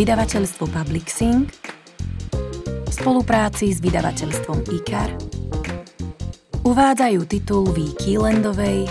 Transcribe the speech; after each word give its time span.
vydavateľstvo 0.00 0.64
Publixing 0.72 1.44
v 2.88 2.88
spolupráci 2.88 3.68
s 3.68 3.84
vydavateľstvom 3.84 4.64
IKAR 4.80 5.12
uvádzajú 6.64 7.20
titul 7.28 7.68
V. 7.68 7.92
Kielandovej 8.00 8.88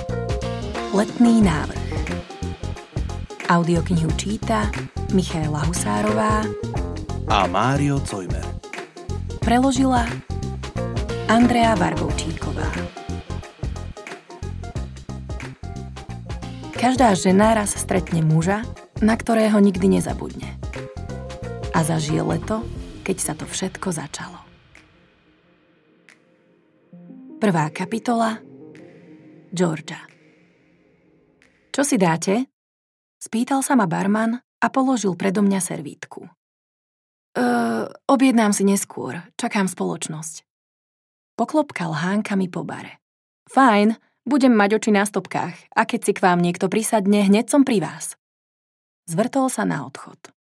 Letný 0.93 1.41
návrh. 1.41 1.89
Audioknihu 3.49 4.13
číta 4.21 4.69
Michaela 5.09 5.65
Husárová 5.65 6.45
a 7.25 7.49
Mário 7.49 7.97
Cojmer. 8.05 8.45
Preložila 9.41 10.05
Andrea 11.25 11.73
Vargovčíková. 11.73 12.69
Každá 16.77 17.17
žena 17.17 17.57
raz 17.57 17.73
stretne 17.73 18.21
muža, 18.21 18.61
na 19.01 19.17
ktorého 19.17 19.57
nikdy 19.57 19.97
nezabudne. 19.97 20.48
A 21.79 21.83
zažije 21.87 22.19
leto, 22.19 22.59
keď 23.07 23.17
sa 23.23 23.31
to 23.39 23.47
všetko 23.47 23.95
začalo. 23.95 24.35
Prvá 27.39 27.71
kapitola 27.71 28.35
Georgia 29.55 30.03
Čo 31.71 31.87
si 31.87 31.95
dáte? 31.95 32.51
Spýtal 33.23 33.63
sa 33.63 33.79
ma 33.79 33.87
barman 33.87 34.43
a 34.59 34.67
položil 34.67 35.15
predo 35.15 35.39
mňa 35.39 35.63
servítku. 35.63 36.27
Uh, 37.39 37.87
objednám 38.11 38.51
si 38.51 38.67
neskôr, 38.67 39.23
čakám 39.39 39.71
spoločnosť. 39.71 40.43
Poklopkal 41.39 41.95
hánkami 41.95 42.51
po 42.51 42.67
bare. 42.67 42.99
Fajn, 43.55 43.95
budem 44.27 44.51
mať 44.51 44.83
oči 44.83 44.91
na 44.91 45.07
stopkách 45.07 45.71
a 45.71 45.87
keď 45.87 45.99
si 46.03 46.11
k 46.11 46.27
vám 46.27 46.43
niekto 46.43 46.67
prisadne, 46.67 47.23
hneď 47.23 47.47
som 47.47 47.63
pri 47.63 47.79
vás. 47.79 48.19
Zvrtol 49.07 49.47
sa 49.47 49.63
na 49.63 49.87
odchod. 49.87 50.35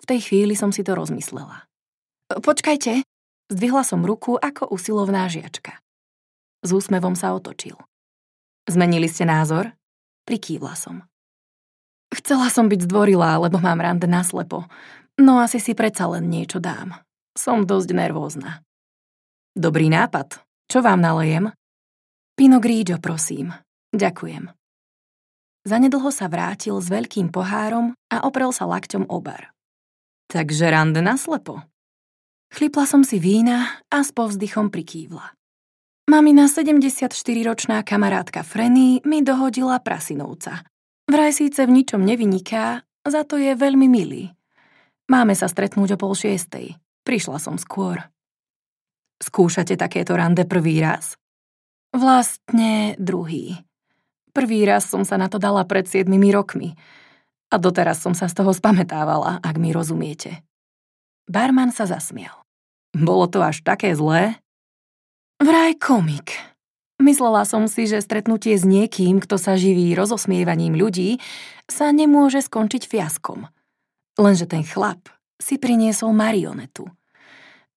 V 0.00 0.04
tej 0.08 0.20
chvíli 0.24 0.56
som 0.56 0.72
si 0.72 0.80
to 0.80 0.96
rozmyslela. 0.96 1.68
Počkajte, 2.30 3.04
zdvihla 3.52 3.82
som 3.84 4.06
ruku 4.06 4.40
ako 4.40 4.72
usilovná 4.72 5.28
žiačka. 5.28 5.76
S 6.64 6.70
úsmevom 6.72 7.16
sa 7.16 7.36
otočil. 7.36 7.76
Zmenili 8.68 9.08
ste 9.08 9.28
názor? 9.28 9.72
Prikývla 10.24 10.76
som. 10.76 11.04
Chcela 12.10 12.50
som 12.50 12.66
byť 12.66 12.90
zdvorilá, 12.90 13.38
lebo 13.38 13.62
mám 13.62 13.78
rande 13.80 14.06
naslepo. 14.10 14.66
No 15.20 15.38
asi 15.38 15.62
si 15.62 15.74
predsa 15.74 16.10
len 16.10 16.26
niečo 16.26 16.58
dám. 16.58 16.96
Som 17.38 17.68
dosť 17.68 17.94
nervózna. 17.94 18.62
Dobrý 19.54 19.90
nápad. 19.90 20.42
Čo 20.70 20.82
vám 20.82 21.02
nalejem? 21.02 21.50
Pino 22.38 22.62
Grigio, 22.62 23.02
prosím. 23.02 23.52
Ďakujem. 23.90 24.50
Zanedlho 25.66 26.08
sa 26.08 26.30
vrátil 26.30 26.78
s 26.80 26.88
veľkým 26.88 27.28
pohárom 27.28 27.92
a 28.08 28.24
oprel 28.24 28.54
sa 28.54 28.64
lakťom 28.64 29.10
o 29.10 29.18
bar. 29.20 29.52
Takže 30.30 30.70
rande 30.70 31.02
naslepo. 31.02 31.58
Chlipla 32.54 32.86
som 32.86 33.02
si 33.02 33.18
vína 33.18 33.82
a 33.90 33.98
s 34.06 34.14
povzdychom 34.14 34.70
prikývla. 34.70 35.34
Mamina 36.06 36.46
74-ročná 36.46 37.82
kamarátka 37.82 38.46
Frenny 38.46 39.02
mi 39.02 39.26
dohodila 39.26 39.82
prasinovca. 39.82 40.62
Vraj 41.10 41.34
síce 41.34 41.66
v 41.66 41.82
ničom 41.82 42.02
nevyniká, 42.06 42.86
za 43.02 43.22
to 43.26 43.42
je 43.42 43.58
veľmi 43.58 43.90
milý. 43.90 44.30
Máme 45.10 45.34
sa 45.34 45.50
stretnúť 45.50 45.94
o 45.94 45.98
pol 45.98 46.14
šiestej. 46.14 46.78
Prišla 47.02 47.38
som 47.42 47.58
skôr. 47.58 47.98
Skúšate 49.18 49.74
takéto 49.74 50.14
rande 50.14 50.46
prvý 50.46 50.78
raz? 50.78 51.18
Vlastne 51.90 52.94
druhý. 53.02 53.66
Prvý 54.30 54.62
raz 54.62 54.86
som 54.86 55.02
sa 55.02 55.18
na 55.18 55.26
to 55.26 55.42
dala 55.42 55.66
pred 55.66 55.90
7 55.90 56.06
rokmi. 56.30 56.78
A 57.50 57.58
doteraz 57.58 57.98
som 57.98 58.14
sa 58.14 58.30
z 58.30 58.38
toho 58.38 58.54
spametávala, 58.54 59.42
ak 59.42 59.58
mi 59.58 59.74
rozumiete. 59.74 60.46
Barman 61.26 61.74
sa 61.74 61.86
zasmial. 61.86 62.46
Bolo 62.94 63.26
to 63.26 63.42
až 63.42 63.62
také 63.66 63.94
zlé? 63.94 64.38
Vraj 65.42 65.74
komik. 65.78 66.34
Myslela 67.02 67.42
som 67.48 67.66
si, 67.66 67.90
že 67.90 68.04
stretnutie 68.04 68.54
s 68.54 68.62
niekým, 68.62 69.18
kto 69.18 69.40
sa 69.40 69.58
živí 69.58 69.96
rozosmievaním 69.96 70.76
ľudí, 70.76 71.18
sa 71.66 71.90
nemôže 71.90 72.44
skončiť 72.44 72.86
fiaskom. 72.86 73.48
Lenže 74.20 74.46
ten 74.46 74.62
chlap 74.62 75.10
si 75.40 75.56
priniesol 75.56 76.12
marionetu– 76.12 76.86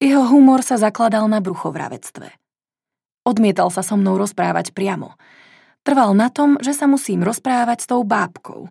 jeho 0.04 0.28
humor 0.28 0.60
sa 0.68 0.76
zakladal 0.76 1.32
na 1.32 1.40
bruchovravectve. 1.40 2.28
Odmietal 3.24 3.72
sa 3.72 3.80
so 3.80 3.96
mnou 3.96 4.20
rozprávať 4.20 4.76
priamo. 4.76 5.16
Trval 5.88 6.12
na 6.12 6.28
tom, 6.28 6.60
že 6.60 6.76
sa 6.76 6.92
musím 6.92 7.24
rozprávať 7.24 7.88
s 7.88 7.88
tou 7.88 8.04
bábkou. 8.04 8.68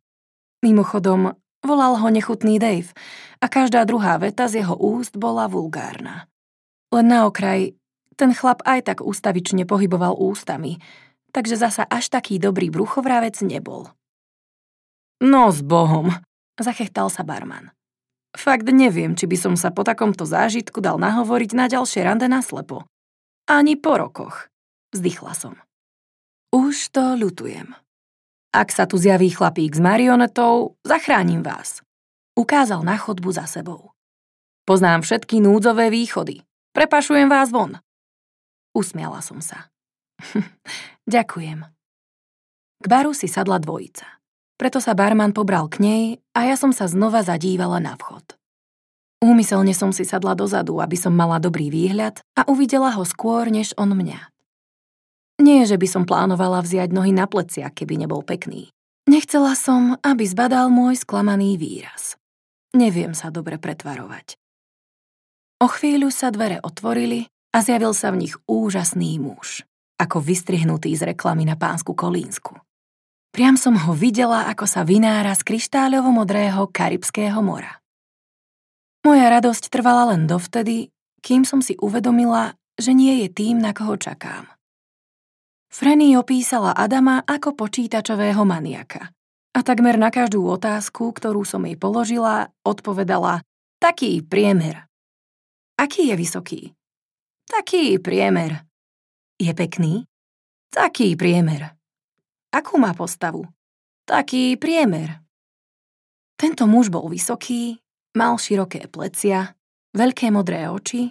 Mimochodom, 0.62 1.34
volal 1.66 1.98
ho 1.98 2.08
nechutný 2.08 2.62
Dave 2.62 2.94
a 3.42 3.50
každá 3.50 3.82
druhá 3.82 4.14
veta 4.22 4.46
z 4.46 4.62
jeho 4.62 4.78
úst 4.78 5.18
bola 5.18 5.50
vulgárna. 5.50 6.30
Len 6.94 7.06
na 7.10 7.26
okraj, 7.26 7.74
ten 8.14 8.30
chlap 8.30 8.62
aj 8.62 8.86
tak 8.86 8.98
ústavične 9.02 9.66
pohyboval 9.66 10.14
ústami, 10.14 10.78
takže 11.34 11.58
zasa 11.58 11.82
až 11.82 12.14
taký 12.14 12.38
dobrý 12.38 12.70
bruchovravec 12.70 13.42
nebol. 13.42 13.90
No 15.18 15.50
s 15.50 15.66
Bohom, 15.66 16.14
zachechtal 16.58 17.10
sa 17.10 17.26
barman. 17.26 17.74
Fakt 18.32 18.70
neviem, 18.70 19.18
či 19.18 19.26
by 19.26 19.36
som 19.36 19.54
sa 19.58 19.74
po 19.74 19.84
takomto 19.84 20.24
zážitku 20.24 20.78
dal 20.80 20.96
nahovoriť 20.96 21.50
na 21.52 21.66
ďalšie 21.68 22.06
rande 22.06 22.30
naslepo. 22.30 22.88
Ani 23.50 23.74
po 23.76 23.98
rokoch. 23.98 24.48
Zdychla 24.94 25.34
som. 25.34 25.58
Už 26.54 26.92
to 26.92 27.18
ľutujem. 27.18 27.76
Ak 28.52 28.68
sa 28.68 28.84
tu 28.84 29.00
zjaví 29.00 29.32
chlapík 29.32 29.72
s 29.72 29.80
marionetou, 29.80 30.76
zachránim 30.84 31.40
vás. 31.40 31.80
Ukázal 32.36 32.84
na 32.84 33.00
chodbu 33.00 33.32
za 33.32 33.48
sebou. 33.48 33.96
Poznám 34.68 35.00
všetky 35.00 35.40
núdzové 35.40 35.88
východy. 35.88 36.44
Prepašujem 36.76 37.32
vás 37.32 37.48
von. 37.48 37.80
Usmiala 38.76 39.24
som 39.24 39.41
sa. 39.41 39.72
Ďakujem. 41.08 41.64
K 42.80 42.84
baru 42.84 43.16
si 43.16 43.24
sadla 43.24 43.56
dvojica. 43.56 44.20
Preto 44.60 44.84
sa 44.84 44.92
barman 44.92 45.32
pobral 45.32 45.72
k 45.72 45.80
nej 45.80 46.04
a 46.36 46.44
ja 46.44 46.56
som 46.60 46.76
sa 46.76 46.84
znova 46.84 47.24
zadívala 47.24 47.80
na 47.80 47.96
vchod. 47.96 48.36
Úmyselne 49.24 49.72
som 49.72 49.96
si 49.96 50.04
sadla 50.04 50.36
dozadu, 50.36 50.76
aby 50.76 51.00
som 51.00 51.16
mala 51.16 51.41
dobrý 51.41 51.72
výhľad 51.72 52.20
a 52.36 52.44
uvidela 52.52 52.92
ho 53.00 53.04
skôr 53.08 53.48
než 53.48 53.72
on 53.80 53.96
mňa. 53.96 54.31
Nie, 55.41 55.65
že 55.65 55.81
by 55.81 55.87
som 55.88 56.04
plánovala 56.04 56.60
vziať 56.60 56.93
nohy 56.93 57.15
na 57.15 57.25
plecia, 57.25 57.72
keby 57.72 58.04
nebol 58.04 58.20
pekný. 58.20 58.69
Nechcela 59.09 59.56
som, 59.59 59.98
aby 60.04 60.22
zbadal 60.28 60.70
môj 60.70 61.03
sklamaný 61.03 61.59
výraz. 61.59 62.20
Neviem 62.72 63.12
sa 63.12 63.28
dobre 63.28 63.59
pretvarovať. 63.59 64.38
O 65.62 65.66
chvíľu 65.69 66.10
sa 66.10 66.31
dvere 66.34 66.59
otvorili 66.62 67.26
a 67.54 67.62
zjavil 67.62 67.94
sa 67.94 68.10
v 68.10 68.26
nich 68.26 68.34
úžasný 68.48 69.21
muž, 69.21 69.62
ako 70.00 70.19
vystrihnutý 70.22 70.94
z 70.97 71.15
reklamy 71.15 71.47
na 71.47 71.54
pánsku 71.54 71.92
Kolínsku. 71.94 72.59
Priam 73.32 73.56
som 73.56 73.76
ho 73.76 73.92
videla, 73.97 74.44
ako 74.48 74.69
sa 74.69 74.84
vynára 74.84 75.32
z 75.32 75.42
kryštáľovo-modrého 75.48 76.69
Karibského 76.69 77.41
mora. 77.41 77.81
Moja 79.03 79.26
radosť 79.32 79.72
trvala 79.72 80.15
len 80.15 80.28
dovtedy, 80.28 80.92
kým 81.25 81.42
som 81.42 81.59
si 81.65 81.75
uvedomila, 81.81 82.54
že 82.78 82.94
nie 82.94 83.25
je 83.25 83.28
tým, 83.32 83.59
na 83.59 83.75
koho 83.75 83.98
čakám. 83.98 84.47
Frenny 85.72 86.21
opísala 86.21 86.77
Adama 86.77 87.25
ako 87.25 87.56
počítačového 87.56 88.44
maniaka. 88.44 89.09
A 89.56 89.65
takmer 89.65 89.97
na 89.97 90.12
každú 90.12 90.44
otázku, 90.44 91.16
ktorú 91.16 91.49
som 91.49 91.65
jej 91.65 91.81
položila, 91.81 92.53
odpovedala 92.60 93.41
taký 93.80 94.21
priemer. 94.21 94.84
Aký 95.80 96.13
je 96.13 96.16
vysoký? 96.21 96.60
Taký 97.48 97.97
priemer. 98.04 98.69
Je 99.41 99.48
pekný? 99.57 100.04
Taký 100.69 101.16
priemer. 101.16 101.72
Akú 102.53 102.77
má 102.77 102.92
postavu? 102.92 103.48
Taký 104.04 104.60
priemer. 104.60 105.25
Tento 106.36 106.68
muž 106.68 106.92
bol 106.92 107.09
vysoký, 107.09 107.80
mal 108.13 108.36
široké 108.36 108.92
plecia, 108.92 109.57
veľké 109.97 110.28
modré 110.28 110.68
oči, 110.68 111.09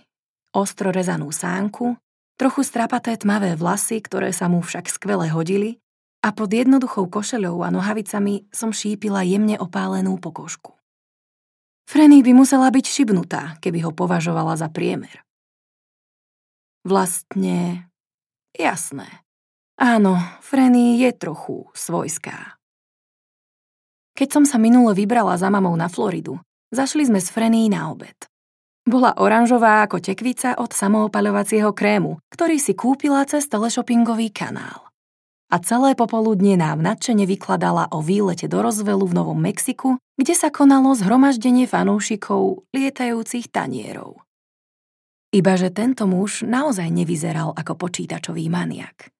ostro 0.53 0.93
rezanú 0.93 1.33
sánku, 1.33 1.97
trochu 2.41 2.65
strapaté 2.65 3.13
tmavé 3.21 3.53
vlasy, 3.53 4.01
ktoré 4.01 4.33
sa 4.33 4.49
mu 4.49 4.65
však 4.65 4.89
skvele 4.89 5.29
hodili 5.29 5.77
a 6.25 6.33
pod 6.33 6.49
jednoduchou 6.49 7.05
košeľou 7.05 7.61
a 7.61 7.69
nohavicami 7.69 8.49
som 8.49 8.73
šípila 8.73 9.21
jemne 9.21 9.61
opálenú 9.61 10.17
pokožku. 10.17 10.73
Frenny 11.85 12.25
by 12.25 12.33
musela 12.33 12.73
byť 12.73 12.85
šibnutá, 12.89 13.61
keby 13.61 13.85
ho 13.85 13.91
považovala 13.93 14.57
za 14.57 14.73
priemer. 14.73 15.21
Vlastne, 16.81 17.85
jasné. 18.57 19.21
Áno, 19.77 20.17
Frenny 20.41 20.97
je 20.97 21.13
trochu 21.13 21.69
svojská. 21.77 22.57
Keď 24.17 24.29
som 24.33 24.43
sa 24.49 24.57
minule 24.57 24.97
vybrala 24.97 25.37
za 25.37 25.53
mamou 25.53 25.77
na 25.77 25.93
Floridu, 25.93 26.41
zašli 26.73 27.05
sme 27.05 27.21
s 27.21 27.29
Frenny 27.29 27.69
na 27.69 27.93
obed. 27.93 28.30
Bola 28.91 29.15
oranžová 29.15 29.87
ako 29.87 30.03
tekvica 30.03 30.59
od 30.59 30.75
samoopaľovacieho 30.75 31.71
krému, 31.71 32.19
ktorý 32.27 32.59
si 32.59 32.75
kúpila 32.75 33.23
cez 33.23 33.47
teleshoppingový 33.47 34.35
kanál. 34.35 34.91
a 35.51 35.59
celé 35.59 35.99
popoludnie 35.99 36.55
nám 36.55 36.79
nadšene 36.79 37.27
vykladala 37.27 37.91
o 37.91 37.99
výlete 37.99 38.47
do 38.47 38.63
rozvelu 38.63 39.03
v 39.03 39.13
Novom 39.19 39.35
Mexiku, 39.35 39.99
kde 40.15 40.31
sa 40.31 40.47
konalo 40.47 40.95
zhromaždenie 40.95 41.67
fanúšikov 41.67 42.63
lietajúcich 42.71 43.51
tanierov. 43.51 44.23
Ibaže 45.35 45.71
tento 45.75 46.07
muž 46.07 46.47
naozaj 46.47 46.87
nevyzeral 46.87 47.51
ako 47.51 47.75
počítačový 47.75 48.47
maniak. 48.47 49.11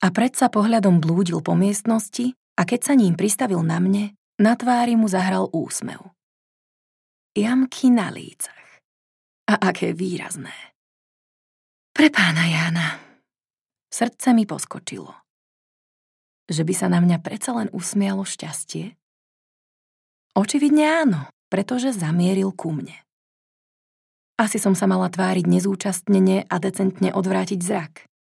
A 0.00 0.08
predsa 0.08 0.48
pohľadom 0.48 0.96
blúdil 0.96 1.44
po 1.44 1.52
miestnosti 1.52 2.32
a 2.56 2.64
keď 2.64 2.80
sa 2.80 2.94
ním 2.96 3.16
pristavil 3.16 3.60
na 3.60 3.80
mne, 3.84 4.16
na 4.40 4.56
tvári 4.56 4.96
mu 4.96 5.12
zahral 5.12 5.52
úsmev. 5.52 6.00
Jamky 7.36 7.92
na 7.92 8.08
lícach. 8.08 8.59
A 9.50 9.58
aké 9.58 9.90
výrazné. 9.90 10.54
Pre 11.90 12.06
pána 12.14 12.46
Jána. 12.46 13.02
Srdce 13.90 14.30
mi 14.30 14.46
poskočilo 14.46 15.20
že 16.50 16.66
by 16.66 16.74
sa 16.74 16.90
na 16.90 16.98
mňa 16.98 17.22
predsa 17.22 17.54
len 17.54 17.70
usmialo 17.70 18.26
šťastie? 18.26 18.98
Očividne 20.34 21.06
áno, 21.06 21.20
pretože 21.46 21.94
zamieril 21.94 22.50
ku 22.50 22.74
mne. 22.74 22.98
Asi 24.34 24.58
som 24.58 24.74
sa 24.74 24.90
mala 24.90 25.06
tváriť 25.06 25.46
nezúčastnene 25.46 26.50
a 26.50 26.54
decentne 26.58 27.14
odvrátiť 27.14 27.60
zrak, 27.62 27.92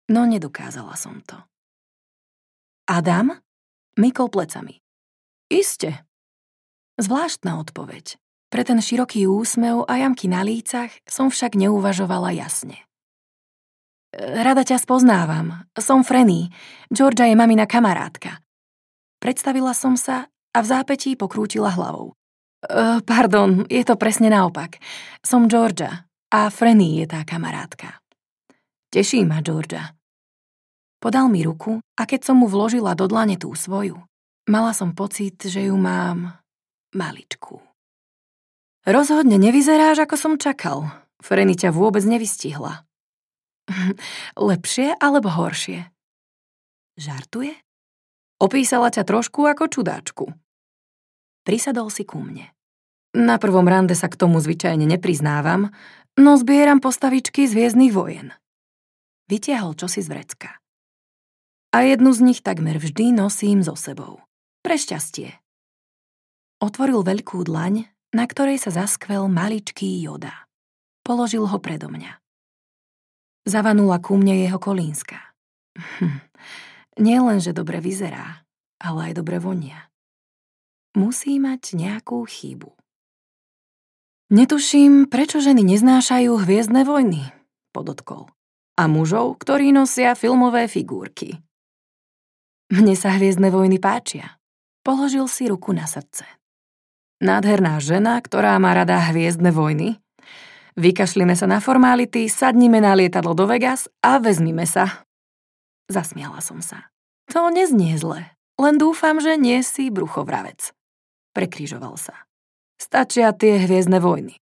no 0.09 0.25
nedokázala 0.25 0.97
som 0.97 1.21
to. 1.21 1.37
Adam? 2.89 3.37
Mykol 3.97 4.29
plecami. 4.33 4.81
Iste. 5.49 6.05
Zvláštna 6.97 7.61
odpoveď. 7.61 8.17
Pre 8.47 8.63
ten 8.63 8.79
široký 8.79 9.27
úsmev 9.27 9.83
a 9.91 9.99
jamky 9.99 10.31
na 10.31 10.39
lícach 10.39 10.91
som 11.03 11.27
však 11.27 11.59
neuvažovala 11.59 12.31
jasne. 12.31 12.87
Rada 14.15 14.63
ťa 14.63 14.79
spoznávam. 14.79 15.67
Som 15.75 16.07
Frenny. 16.07 16.47
Georgia 16.87 17.27
je 17.27 17.35
mamina 17.35 17.67
kamarátka. 17.67 18.39
Predstavila 19.19 19.75
som 19.75 19.99
sa 19.99 20.31
a 20.55 20.57
v 20.63 20.65
zápetí 20.65 21.19
pokrútila 21.19 21.75
hlavou. 21.75 22.15
Uh, 22.65 23.03
pardon, 23.03 23.67
je 23.67 23.83
to 23.83 23.99
presne 23.99 24.31
naopak. 24.31 24.79
Som 25.21 25.51
Georgia 25.51 26.07
a 26.31 26.47
Frenny 26.47 27.03
je 27.03 27.05
tá 27.05 27.27
kamarátka. 27.27 27.99
Teší 28.87 29.27
ma, 29.27 29.43
Georgia. 29.43 29.91
Podal 30.97 31.27
mi 31.29 31.43
ruku 31.43 31.83
a 31.99 32.01
keď 32.07 32.31
som 32.31 32.41
mu 32.41 32.47
vložila 32.49 32.95
do 32.97 33.05
dlane 33.05 33.37
tú 33.37 33.53
svoju, 33.53 33.99
mala 34.49 34.71
som 34.73 34.95
pocit, 34.95 35.37
že 35.43 35.69
ju 35.69 35.75
mám 35.77 36.41
maličkú. 36.95 37.66
Rozhodne 38.87 39.35
nevyzeráš, 39.35 40.07
ako 40.07 40.15
som 40.15 40.33
čakal. 40.39 40.87
Frenny 41.19 41.59
ťa 41.59 41.75
vôbec 41.75 42.07
nevystihla. 42.07 42.87
Lepšie 44.39 44.95
alebo 44.95 45.27
horšie? 45.27 45.91
Žartuje? 46.95 47.51
Opísala 48.39 48.87
ťa 48.87 49.03
trošku 49.03 49.43
ako 49.43 49.67
čudáčku. 49.67 50.25
Prisadol 51.43 51.91
si 51.91 52.07
ku 52.07 52.23
mne. 52.23 52.47
Na 53.11 53.35
prvom 53.35 53.67
rande 53.67 53.91
sa 53.91 54.07
k 54.07 54.15
tomu 54.15 54.39
zvyčajne 54.39 54.87
nepriznávam, 54.87 55.67
no 56.15 56.31
zbieram 56.39 56.79
postavičky 56.79 57.43
z 57.43 57.59
hviezdnych 57.59 57.91
vojen. 57.91 58.31
Vytiahol 59.27 59.75
čosi 59.75 59.99
z 59.99 60.07
vrecka. 60.07 60.49
A 61.75 61.83
jednu 61.83 62.15
z 62.15 62.23
nich 62.23 62.39
takmer 62.39 62.79
vždy 62.79 63.11
nosím 63.11 63.67
so 63.67 63.75
sebou. 63.75 64.23
Pre 64.63 64.79
šťastie. 64.79 65.35
Otvoril 66.63 67.03
veľkú 67.03 67.43
dlaň, 67.43 67.91
na 68.17 68.25
ktorej 68.25 68.57
sa 68.57 68.73
zaskvel 68.73 69.29
maličký 69.29 70.01
joda. 70.01 70.49
Položil 71.05 71.45
ho 71.45 71.57
predo 71.61 71.93
mňa. 71.93 72.17
Zavanula 73.45 74.01
ku 74.01 74.17
mne 74.17 74.41
jeho 74.41 74.57
kolínska. 74.57 75.21
Hm. 75.77 76.25
Nie 76.97 77.21
len, 77.21 77.37
že 77.37 77.53
dobre 77.53 77.77
vyzerá, 77.77 78.41
ale 78.81 79.13
aj 79.13 79.21
dobre 79.21 79.37
vonia. 79.37 79.93
Musí 80.97 81.37
mať 81.37 81.77
nejakú 81.77 82.25
chybu. 82.25 82.73
Netuším, 84.33 85.05
prečo 85.07 85.39
ženy 85.39 85.61
neznášajú 85.61 86.41
hviezdne 86.41 86.83
vojny, 86.83 87.31
podotkol. 87.69 88.27
A 88.75 88.89
mužov, 88.89 89.39
ktorí 89.39 89.69
nosia 89.69 90.17
filmové 90.17 90.65
figurky. 90.65 91.37
Mne 92.73 92.97
sa 92.97 93.15
hviezdne 93.15 93.53
vojny 93.53 93.79
páčia. 93.79 94.41
Položil 94.83 95.23
si 95.31 95.47
ruku 95.47 95.71
na 95.71 95.87
srdce. 95.87 96.36
Nádherná 97.17 97.81
žena, 97.81 98.21
ktorá 98.21 98.57
má 98.61 98.77
rada 98.77 99.01
hviezdne 99.09 99.49
vojny, 99.49 99.97
Vykašlime 100.77 101.33
sa 101.33 101.49
na 101.49 101.57
formality, 101.57 102.29
sadnime 102.29 102.77
na 102.77 102.93
lietadlo 102.93 103.33
do 103.33 103.49
Vegas 103.49 103.89
a 104.05 104.21
vezmime 104.21 104.69
sa. 104.69 105.09
Zasmiala 105.89 106.37
som 106.37 106.61
sa. 106.61 106.93
To 107.33 107.49
neznie 107.49 107.97
zle, 107.97 108.29
len 108.61 108.75
dúfam, 108.77 109.17
že 109.17 109.41
nie 109.41 109.65
si 109.65 109.89
bruchovravec. 109.89 110.69
Prekrižoval 111.33 111.97
sa. 111.97 112.29
Stačia 112.77 113.33
tie 113.33 113.57
hviezdne 113.57 113.97
vojny. 113.97 114.37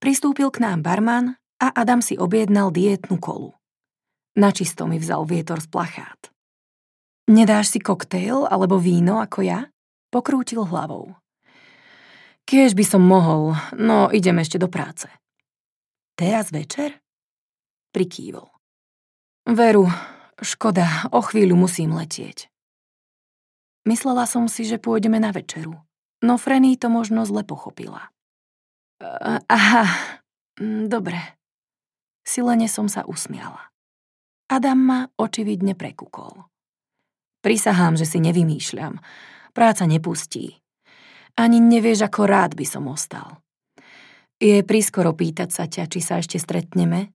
Pristúpil 0.00 0.48
k 0.48 0.64
nám 0.64 0.80
barman 0.80 1.36
a 1.60 1.68
Adam 1.68 2.00
si 2.00 2.16
objednal 2.16 2.72
dietnú 2.72 3.20
kolu. 3.20 3.52
Načisto 4.40 4.88
mi 4.88 4.96
vzal 4.96 5.28
vietor 5.28 5.60
z 5.60 5.68
plachát. 5.68 6.32
Nedáš 7.28 7.76
si 7.76 7.78
koktejl 7.84 8.48
alebo 8.48 8.80
víno 8.80 9.20
ako 9.20 9.44
ja? 9.44 9.68
Pokrútil 10.08 10.64
hlavou. 10.64 11.12
Kiež 12.46 12.78
by 12.78 12.84
som 12.86 13.02
mohol, 13.02 13.58
no 13.74 14.06
idem 14.06 14.38
ešte 14.38 14.62
do 14.62 14.70
práce. 14.70 15.10
Teraz 16.14 16.54
večer? 16.54 17.02
Prikývol. 17.90 18.46
Veru, 19.50 19.90
škoda, 20.38 21.10
o 21.10 21.20
chvíľu 21.26 21.58
musím 21.58 21.98
letieť. 21.98 22.46
Myslela 23.86 24.30
som 24.30 24.46
si, 24.46 24.62
že 24.62 24.78
pôjdeme 24.78 25.18
na 25.18 25.34
večeru, 25.34 25.74
no 26.22 26.34
Frenny 26.38 26.78
to 26.78 26.86
možno 26.86 27.26
zle 27.26 27.42
pochopila. 27.42 28.14
Aha, 29.46 29.84
mm, 30.58 30.86
dobre. 30.86 31.18
Silene 32.26 32.66
som 32.66 32.86
sa 32.86 33.06
usmiala. 33.06 33.70
Adam 34.46 34.78
ma 34.78 35.00
očividne 35.18 35.74
prekúkol. 35.74 36.46
Prisahám, 37.42 37.94
že 37.94 38.06
si 38.06 38.18
nevymýšľam. 38.18 38.98
Práca 39.54 39.86
nepustí. 39.86 40.58
Ani 41.36 41.60
nevieš, 41.60 42.08
ako 42.08 42.24
rád 42.24 42.56
by 42.56 42.64
som 42.64 42.88
ostal. 42.88 43.44
Je 44.36 44.60
prískoro 44.64 45.16
pýtať 45.16 45.48
sa 45.52 45.64
ťa, 45.68 45.84
či 45.88 46.00
sa 46.00 46.20
ešte 46.20 46.36
stretneme? 46.36 47.12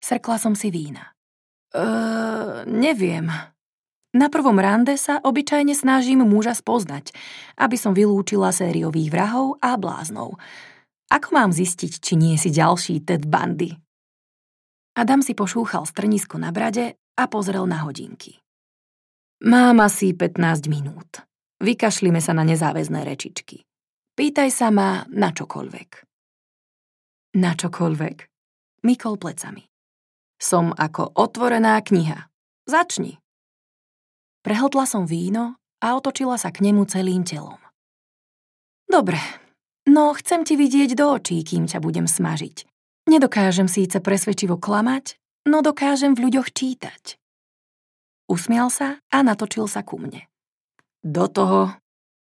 Srkla 0.00 0.36
som 0.36 0.52
si 0.56 0.68
vína. 0.68 1.16
Ehm, 1.72 2.68
neviem. 2.68 3.28
Na 4.14 4.30
prvom 4.30 4.56
rande 4.62 4.94
sa 4.94 5.18
obyčajne 5.18 5.74
snažím 5.74 6.22
muža 6.22 6.54
spoznať, 6.54 7.10
aby 7.58 7.74
som 7.74 7.96
vylúčila 7.96 8.54
sériových 8.54 9.10
vrahov 9.10 9.58
a 9.58 9.74
bláznov. 9.74 10.38
Ako 11.10 11.28
mám 11.34 11.50
zistiť, 11.50 11.98
či 11.98 12.14
nie 12.14 12.38
si 12.38 12.54
ďalší 12.54 13.02
Ted 13.02 13.26
Bundy? 13.26 13.74
Adam 14.94 15.18
si 15.18 15.34
pošúchal 15.34 15.82
strnisko 15.90 16.38
na 16.38 16.54
brade 16.54 16.94
a 17.18 17.24
pozrel 17.26 17.66
na 17.66 17.82
hodinky. 17.82 18.38
Mám 19.42 19.82
asi 19.82 20.14
15 20.14 20.70
minút. 20.70 21.26
Vykašlime 21.62 22.18
sa 22.18 22.34
na 22.34 22.42
nezáväzné 22.42 23.06
rečičky. 23.06 23.62
Pýtaj 24.14 24.50
sa 24.50 24.70
ma 24.70 25.06
na 25.10 25.34
čokoľvek. 25.34 25.90
Na 27.38 27.58
čokoľvek. 27.58 28.16
Mykol 28.86 29.14
plecami. 29.18 29.66
Som 30.38 30.70
ako 30.74 31.14
otvorená 31.18 31.78
kniha. 31.82 32.30
Začni. 32.66 33.18
Prehltla 34.44 34.84
som 34.84 35.08
víno 35.08 35.56
a 35.82 35.86
otočila 35.96 36.36
sa 36.36 36.52
k 36.52 36.62
nemu 36.68 36.84
celým 36.86 37.24
telom. 37.24 37.58
Dobre, 38.84 39.18
no 39.88 40.12
chcem 40.14 40.44
ti 40.44 40.54
vidieť 40.54 40.94
do 40.94 41.16
očí, 41.16 41.40
kým 41.42 41.64
ťa 41.64 41.80
budem 41.80 42.04
smažiť. 42.04 42.68
Nedokážem 43.08 43.68
síce 43.68 44.00
presvedčivo 44.00 44.60
klamať, 44.60 45.16
no 45.48 45.60
dokážem 45.64 46.12
v 46.16 46.28
ľuďoch 46.28 46.52
čítať. 46.52 47.16
Usmial 48.28 48.72
sa 48.72 49.00
a 49.12 49.18
natočil 49.20 49.68
sa 49.68 49.84
ku 49.84 50.00
mne. 50.00 50.24
Do 51.04 51.28
toho... 51.28 51.68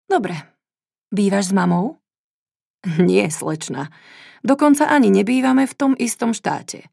Dobre. 0.05 0.37
Bývaš 1.09 1.49
s 1.49 1.53
mamou? 1.57 1.97
Nie, 3.01 3.33
slečna. 3.33 3.89
Dokonca 4.45 4.85
ani 4.85 5.09
nebývame 5.09 5.65
v 5.65 5.73
tom 5.73 5.91
istom 5.97 6.37
štáte. 6.37 6.85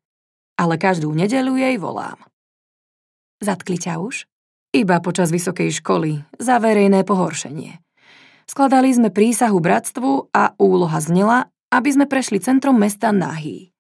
Ale 0.57 0.81
každú 0.81 1.13
nedelu 1.13 1.53
jej 1.61 1.77
volám. 1.77 2.17
Zatkli 3.45 3.77
ťa 3.77 4.01
už? 4.01 4.25
Iba 4.73 5.05
počas 5.05 5.29
vysokej 5.29 5.69
školy, 5.85 6.25
za 6.41 6.57
verejné 6.57 7.05
pohoršenie. 7.05 7.77
Skladali 8.49 8.89
sme 8.97 9.13
prísahu 9.13 9.61
bratstvu 9.61 10.33
a 10.33 10.57
úloha 10.57 10.97
znela, 11.05 11.53
aby 11.69 11.93
sme 11.93 12.09
prešli 12.09 12.41
centrom 12.41 12.81
mesta 12.81 13.13
nahý. 13.13 13.77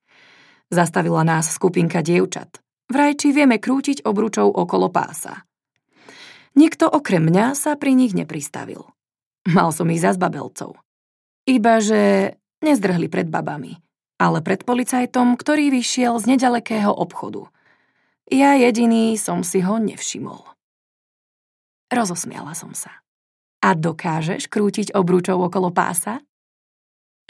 Zastavila 0.68 1.24
nás 1.24 1.48
skupinka 1.48 2.04
dievčat. 2.04 2.60
Vraj, 2.92 3.16
vieme 3.32 3.56
krútiť 3.56 4.04
obručov 4.04 4.52
okolo 4.52 4.92
pása. 4.92 5.45
Nikto 6.56 6.88
okrem 6.88 7.28
mňa 7.28 7.52
sa 7.52 7.76
pri 7.76 7.92
nich 7.92 8.16
nepristavil. 8.16 8.88
Mal 9.46 9.70
som 9.70 9.86
ich 9.92 10.00
za 10.00 10.16
zbabelcov. 10.16 10.80
Iba, 11.46 11.78
že 11.78 12.34
Nezdrhli 12.64 13.12
pred 13.12 13.28
babami, 13.28 13.76
ale 14.16 14.40
pred 14.40 14.64
policajtom, 14.64 15.36
ktorý 15.36 15.68
vyšiel 15.68 16.16
z 16.16 16.36
nedalekého 16.36 16.88
obchodu. 16.88 17.52
Ja 18.32 18.56
jediný 18.56 19.14
som 19.20 19.44
si 19.44 19.60
ho 19.60 19.76
nevšimol. 19.76 20.40
Rozosmiala 21.92 22.56
som 22.56 22.72
sa. 22.72 23.04
A 23.62 23.76
dokážeš 23.76 24.48
krútiť 24.50 24.96
obrúčov 24.96 25.38
okolo 25.38 25.70
pása? 25.70 26.24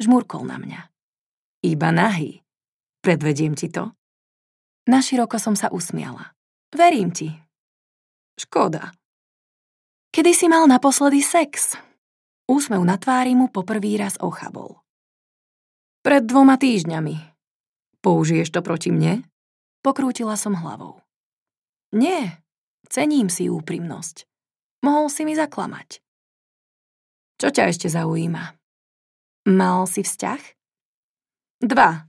Žmurkol 0.01 0.47
na 0.47 0.57
mňa. 0.57 0.81
Iba 1.67 1.91
nahý. 1.91 2.41
Predvediem 3.03 3.53
ti 3.59 3.69
to. 3.69 3.93
Naširoko 4.87 5.37
som 5.37 5.59
sa 5.59 5.69
usmiala. 5.69 6.33
Verím 6.71 7.11
ti. 7.11 7.35
Škoda. 8.41 8.95
Kedy 10.17 10.33
si 10.33 10.49
mal 10.49 10.65
naposledy 10.65 11.21
sex? 11.21 11.77
Úsmev 12.49 12.81
na 12.89 12.97
tvári 12.97 13.37
mu 13.37 13.53
poprvý 13.53 14.01
raz 14.01 14.17
ochabol. 14.17 14.81
Pred 16.01 16.25
dvoma 16.25 16.57
týždňami. 16.57 17.37
Použiješ 18.01 18.49
to 18.49 18.65
proti 18.65 18.97
mne? 18.97 19.29
Pokrútila 19.85 20.41
som 20.41 20.57
hlavou. 20.57 21.05
Nie, 21.93 22.41
cením 22.89 23.29
si 23.29 23.53
úprimnosť. 23.53 24.25
Mohol 24.89 25.13
si 25.13 25.29
mi 25.29 25.37
zaklamať. 25.37 26.01
Čo 27.37 27.53
ťa 27.53 27.69
ešte 27.69 27.93
zaujíma? 27.93 28.57
Mal 29.53 29.85
si 29.85 30.01
vzťah? 30.01 30.43
Dva. 31.61 32.09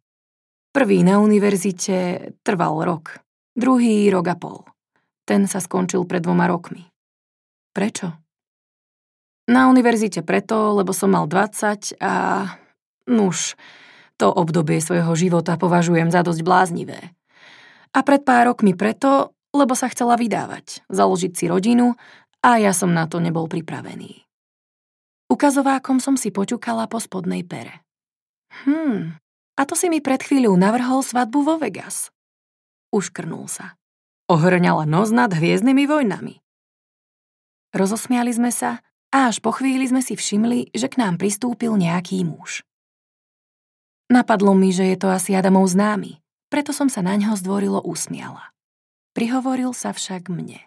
Prvý 0.72 1.04
na 1.04 1.20
univerzite 1.20 2.32
trval 2.40 2.88
rok, 2.88 3.20
druhý 3.52 4.08
rok 4.08 4.32
a 4.32 4.40
pol. 4.40 4.64
Ten 5.28 5.44
sa 5.44 5.60
skončil 5.60 6.08
pred 6.08 6.24
dvoma 6.24 6.48
rokmi. 6.48 6.88
Prečo? 7.78 8.10
Na 9.46 9.70
univerzite 9.70 10.26
preto, 10.26 10.74
lebo 10.74 10.98
som 10.98 11.14
mal 11.14 11.30
20 11.30 12.02
a... 12.02 12.14
Nuž, 13.06 13.54
to 14.18 14.34
obdobie 14.34 14.82
svojho 14.82 15.14
života 15.14 15.62
považujem 15.62 16.10
za 16.10 16.26
dosť 16.26 16.42
bláznivé. 16.42 17.14
A 17.94 18.00
pred 18.02 18.26
pár 18.26 18.50
rokmi 18.50 18.74
preto, 18.74 19.38
lebo 19.54 19.78
sa 19.78 19.94
chcela 19.94 20.18
vydávať, 20.18 20.90
založiť 20.90 21.32
si 21.38 21.46
rodinu 21.46 21.94
a 22.42 22.58
ja 22.58 22.74
som 22.74 22.92
na 22.98 23.06
to 23.06 23.22
nebol 23.22 23.46
pripravený. 23.46 24.26
Ukazovákom 25.30 26.02
som 26.02 26.18
si 26.18 26.34
počukala 26.34 26.90
po 26.90 26.98
spodnej 26.98 27.46
pere. 27.46 27.86
Hmm, 28.66 29.22
a 29.54 29.62
to 29.70 29.78
si 29.78 29.88
mi 29.88 30.02
pred 30.02 30.20
chvíľou 30.26 30.58
navrhol 30.58 31.06
svadbu 31.06 31.40
vo 31.46 31.56
Vegas. 31.62 32.10
Uškrnul 32.90 33.46
sa. 33.46 33.78
Ohrňala 34.28 34.90
nos 34.90 35.14
nad 35.14 35.30
hviezdnymi 35.30 35.86
vojnami. 35.86 36.42
Rozosmiali 37.78 38.34
sme 38.34 38.50
sa 38.50 38.82
a 39.14 39.30
až 39.30 39.38
po 39.38 39.54
chvíli 39.54 39.86
sme 39.86 40.02
si 40.02 40.18
všimli, 40.18 40.74
že 40.74 40.90
k 40.90 40.98
nám 40.98 41.22
pristúpil 41.22 41.78
nejaký 41.78 42.26
muž. 42.26 42.66
Napadlo 44.10 44.58
mi, 44.58 44.74
že 44.74 44.90
je 44.90 44.98
to 44.98 45.14
asi 45.14 45.38
Adamov 45.38 45.70
známy, 45.70 46.18
preto 46.50 46.74
som 46.74 46.90
sa 46.90 47.06
na 47.06 47.14
ňo 47.14 47.38
zdvorilo 47.38 47.84
usmiala. 47.86 48.56
Prihovoril 49.14 49.78
sa 49.78 49.94
však 49.94 50.32
mne. 50.32 50.64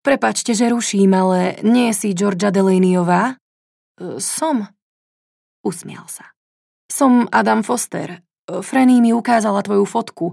Prepačte, 0.00 0.56
že 0.56 0.72
ruším, 0.72 1.12
ale 1.12 1.60
nie 1.64 1.92
si 1.92 2.16
Georgia 2.16 2.48
Delaneyová? 2.48 3.36
E, 3.36 4.16
som. 4.18 4.64
Usmial 5.60 6.08
sa. 6.08 6.32
Som 6.88 7.28
Adam 7.30 7.60
Foster. 7.60 8.24
Freny 8.48 8.98
mi 9.04 9.12
ukázala 9.14 9.62
tvoju 9.62 9.84
fotku, 9.86 10.26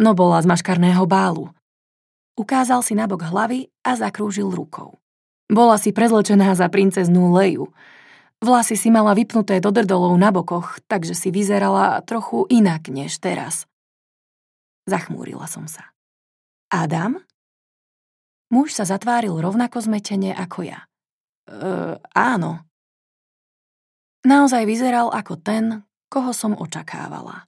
no 0.00 0.10
bola 0.16 0.42
z 0.42 0.50
maškarného 0.50 1.04
bálu. 1.06 1.52
Ukázal 2.38 2.82
si 2.82 2.94
nabok 2.94 3.26
hlavy 3.26 3.70
a 3.86 3.96
zakrúžil 3.98 4.50
rukou. 4.50 5.00
Bola 5.50 5.76
si 5.82 5.90
prezlečená 5.90 6.54
za 6.54 6.70
princeznú 6.70 7.34
Leju. 7.34 7.74
Vlasy 8.40 8.78
si 8.78 8.88
mala 8.88 9.12
vypnuté 9.12 9.58
do 9.58 9.74
drdolov 9.74 10.14
na 10.16 10.32
bokoch, 10.32 10.80
takže 10.88 11.12
si 11.12 11.28
vyzerala 11.28 12.00
trochu 12.06 12.46
inak 12.48 12.88
než 12.88 13.18
teraz. 13.20 13.66
Zachmúrila 14.88 15.44
som 15.50 15.66
sa. 15.66 15.92
Adam? 16.70 17.20
Muž 18.50 18.74
sa 18.74 18.86
zatváril 18.86 19.34
rovnako 19.36 19.82
zmetene 19.82 20.34
ako 20.34 20.66
ja. 20.66 20.86
E, 21.46 21.98
áno. 22.14 22.66
Naozaj 24.26 24.62
vyzeral 24.66 25.10
ako 25.10 25.34
ten, 25.38 25.82
koho 26.10 26.34
som 26.34 26.54
očakávala. 26.54 27.46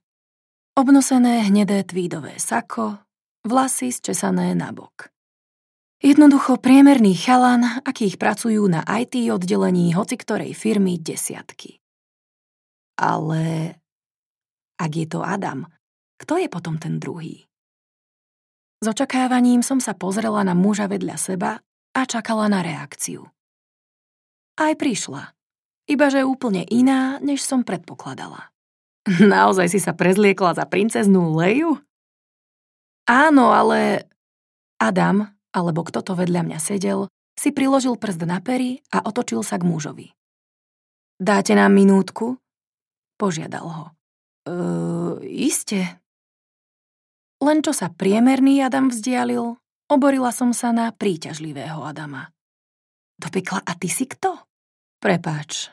Obnosené 0.73 1.45
hnedé 1.47 1.83
tvídové 1.85 2.39
sako, 2.39 2.97
vlasy 3.43 3.91
zčesané 3.91 4.55
na 4.55 4.71
bok. 4.71 5.11
Jednoducho 6.03 6.59
priemerný 6.59 7.15
chalan, 7.15 7.79
akých 7.87 8.19
pracujú 8.19 8.67
na 8.67 8.83
IT 8.83 9.15
oddelení 9.31 9.95
hoci 9.95 10.19
ktorej 10.19 10.51
firmy 10.51 10.99
desiatky. 10.99 11.79
Ale 12.99 13.75
ak 14.75 14.91
je 14.91 15.07
to 15.07 15.23
Adam, 15.23 15.63
kto 16.19 16.43
je 16.43 16.51
potom 16.51 16.75
ten 16.75 16.99
druhý? 16.99 17.47
S 18.83 18.85
očakávaním 18.91 19.63
som 19.63 19.79
sa 19.79 19.95
pozrela 19.95 20.43
na 20.43 20.51
muža 20.51 20.91
vedľa 20.91 21.15
seba 21.15 21.63
a 21.95 22.01
čakala 22.03 22.51
na 22.51 22.59
reakciu. 22.59 23.23
Aj 24.59 24.75
prišla, 24.75 25.31
ibaže 25.87 26.27
úplne 26.27 26.67
iná, 26.67 27.15
než 27.23 27.39
som 27.47 27.63
predpokladala. 27.63 28.51
Naozaj 29.23 29.71
si 29.71 29.79
sa 29.79 29.95
prezliekla 29.95 30.51
za 30.59 30.67
princeznú 30.67 31.31
Leju? 31.31 31.79
Áno, 33.03 33.51
ale 33.51 34.07
Adam, 34.79 35.27
alebo 35.51 35.83
kto 35.83 35.99
to 36.03 36.13
vedľa 36.15 36.47
mňa 36.47 36.59
sedel, 36.59 37.11
si 37.35 37.51
priložil 37.51 37.99
prst 37.99 38.23
na 38.23 38.39
pery 38.39 38.79
a 38.93 39.03
otočil 39.03 39.43
sa 39.43 39.59
k 39.59 39.67
mužovi. 39.67 40.07
Dáte 41.19 41.55
nám 41.55 41.75
minútku? 41.75 42.39
Požiadal 43.19 43.67
ho. 43.67 43.85
Ehm, 44.43 45.23
iste, 45.23 46.03
len 47.43 47.59
čo 47.59 47.75
sa 47.75 47.91
priemerný 47.91 48.63
Adam 48.63 48.87
vzdialil, 48.87 49.59
oborila 49.91 50.31
som 50.31 50.55
sa 50.55 50.71
na 50.71 50.91
príťažlivého 50.95 51.83
Adama. 51.83 52.31
Dopekla, 53.19 53.63
a 53.63 53.71
ty 53.75 53.91
si 53.91 54.07
kto? 54.07 54.35
Prepáč, 55.03 55.67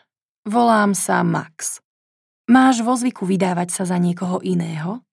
volám 0.47 0.95
sa 0.99 1.23
Max. 1.23 1.79
Máš 2.51 2.83
vo 2.83 2.99
zvyku 2.99 3.23
vydávať 3.23 3.71
sa 3.71 3.83
za 3.87 3.97
niekoho 4.03 4.43
iného? 4.43 5.07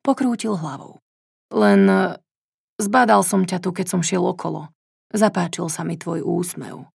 Pokrútil 0.00 0.56
hlavou. 0.56 0.96
Len 1.54 1.82
e, 1.86 1.98
zbadal 2.80 3.22
som 3.22 3.46
ťa 3.46 3.62
tu, 3.62 3.70
keď 3.70 3.86
som 3.86 4.00
šiel 4.02 4.22
okolo. 4.22 4.70
Zapáčil 5.14 5.70
sa 5.70 5.86
mi 5.86 5.94
tvoj 5.94 6.22
úsmev. 6.26 6.90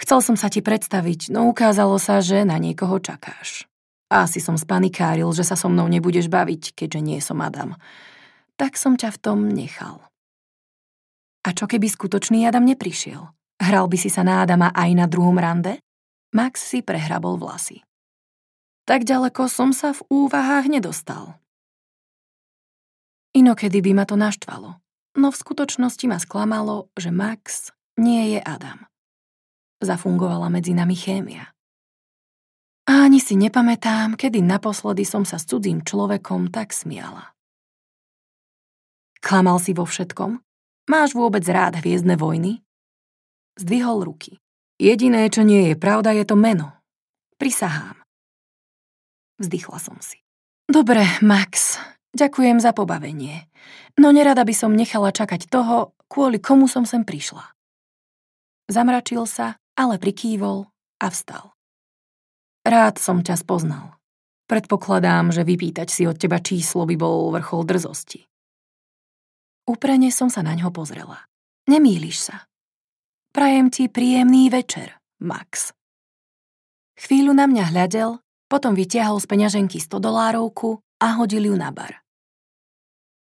Chcel 0.00 0.20
som 0.24 0.36
sa 0.36 0.48
ti 0.48 0.64
predstaviť, 0.64 1.28
no 1.28 1.52
ukázalo 1.52 2.00
sa, 2.00 2.24
že 2.24 2.48
na 2.48 2.56
niekoho 2.56 2.96
čakáš. 3.00 3.68
Asi 4.10 4.40
som 4.42 4.56
spanikáril, 4.56 5.30
že 5.36 5.44
sa 5.44 5.54
so 5.54 5.68
mnou 5.68 5.86
nebudeš 5.86 6.26
baviť, 6.32 6.74
keďže 6.74 7.00
nie 7.04 7.20
som 7.20 7.38
Adam. 7.44 7.76
Tak 8.56 8.80
som 8.80 8.96
ťa 8.96 9.12
v 9.14 9.20
tom 9.20 9.38
nechal. 9.46 10.02
A 11.46 11.56
čo 11.56 11.64
keby 11.64 11.88
skutočný 11.88 12.44
Adam 12.44 12.64
neprišiel? 12.64 13.22
Hral 13.60 13.86
by 13.88 13.96
si 14.00 14.08
sa 14.08 14.24
na 14.24 14.44
Adama 14.44 14.72
aj 14.72 14.90
na 14.96 15.06
druhom 15.08 15.36
rande? 15.36 15.80
Max 16.32 16.64
si 16.64 16.80
prehrabol 16.80 17.36
vlasy. 17.36 17.84
Tak 18.88 19.04
ďaleko 19.04 19.46
som 19.46 19.70
sa 19.70 19.92
v 19.92 20.00
úvahách 20.08 20.66
nedostal. 20.68 21.36
Inokedy 23.30 23.78
by 23.78 23.92
ma 23.94 24.04
to 24.06 24.18
naštvalo, 24.18 24.82
no 25.14 25.26
v 25.30 25.36
skutočnosti 25.38 26.04
ma 26.10 26.18
sklamalo, 26.18 26.90
že 26.98 27.14
Max 27.14 27.70
nie 27.94 28.34
je 28.34 28.40
Adam. 28.42 28.90
Zafungovala 29.78 30.50
medzi 30.50 30.74
nami 30.74 30.98
chémia. 30.98 31.54
A 32.90 33.06
ani 33.06 33.22
si 33.22 33.38
nepamätám, 33.38 34.18
kedy 34.18 34.42
naposledy 34.42 35.06
som 35.06 35.22
sa 35.22 35.38
s 35.38 35.46
cudzím 35.46 35.86
človekom 35.86 36.50
tak 36.50 36.74
smiala. 36.74 37.30
Klamal 39.22 39.62
si 39.62 39.76
vo 39.76 39.86
všetkom? 39.86 40.42
Máš 40.90 41.14
vôbec 41.14 41.46
rád 41.46 41.78
hviezdne 41.78 42.18
vojny? 42.18 42.66
Zdvihol 43.54 44.02
ruky. 44.02 44.42
Jediné, 44.80 45.28
čo 45.30 45.46
nie 45.46 45.70
je 45.70 45.76
pravda, 45.78 46.10
je 46.16 46.24
to 46.24 46.34
meno. 46.34 46.72
Prisahám. 47.38 48.00
Vzdychla 49.38 49.78
som 49.78 50.00
si. 50.00 50.18
Dobre, 50.66 51.04
Max, 51.20 51.76
ďakujem 52.14 52.58
za 52.58 52.74
pobavenie. 52.74 53.46
No 53.98 54.10
nerada 54.14 54.46
by 54.46 54.54
som 54.54 54.74
nechala 54.74 55.10
čakať 55.10 55.50
toho, 55.50 55.94
kvôli 56.10 56.42
komu 56.42 56.66
som 56.66 56.86
sem 56.86 57.06
prišla. 57.06 57.54
Zamračil 58.70 59.26
sa, 59.26 59.58
ale 59.74 59.98
prikývol 59.98 60.70
a 61.02 61.06
vstal. 61.10 61.54
Rád 62.62 63.00
som 63.00 63.24
ťa 63.24 63.40
spoznal. 63.40 63.98
Predpokladám, 64.46 65.30
že 65.30 65.46
vypýtať 65.46 65.88
si 65.88 66.02
od 66.10 66.18
teba 66.18 66.42
číslo 66.42 66.82
by 66.86 66.98
bol 66.98 67.30
vrchol 67.30 67.62
drzosti. 67.66 68.26
Úprene 69.70 70.10
som 70.10 70.26
sa 70.26 70.42
na 70.42 70.58
ňo 70.58 70.74
pozrela. 70.74 71.22
Nemýliš 71.70 72.16
sa. 72.18 72.50
Prajem 73.30 73.70
ti 73.70 73.86
príjemný 73.86 74.50
večer, 74.50 74.98
Max. 75.22 75.70
Chvíľu 76.98 77.30
na 77.30 77.46
mňa 77.46 77.70
hľadel, 77.70 78.18
potom 78.50 78.74
vytiahol 78.74 79.22
z 79.22 79.30
peňaženky 79.30 79.78
100 79.78 80.02
dolárovku 80.02 80.82
a 81.00 81.16
hodil 81.16 81.48
ju 81.48 81.56
na 81.56 81.72
bar. 81.72 82.04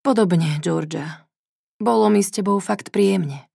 Podobne, 0.01 0.57
Georgia. 0.65 1.29
Bolo 1.77 2.09
mi 2.09 2.25
s 2.25 2.33
tebou 2.33 2.57
fakt 2.57 2.89
príjemne. 2.89 3.53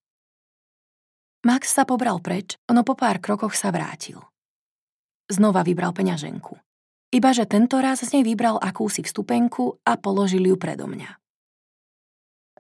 Max 1.41 1.73
sa 1.73 1.89
pobral 1.89 2.21
preč, 2.21 2.61
no 2.69 2.85
po 2.85 2.93
pár 2.93 3.17
krokoch 3.17 3.57
sa 3.57 3.73
vrátil. 3.73 4.21
Znova 5.25 5.65
vybral 5.65 5.89
peňaženku. 5.89 6.53
Ibaže 7.11 7.49
tento 7.49 7.81
raz 7.81 8.05
z 8.05 8.13
nej 8.13 8.23
vybral 8.23 8.61
akúsi 8.61 9.01
vstupenku 9.01 9.81
a 9.81 9.97
položil 9.97 10.45
ju 10.45 10.55
predo 10.55 10.85
mňa. 10.85 11.17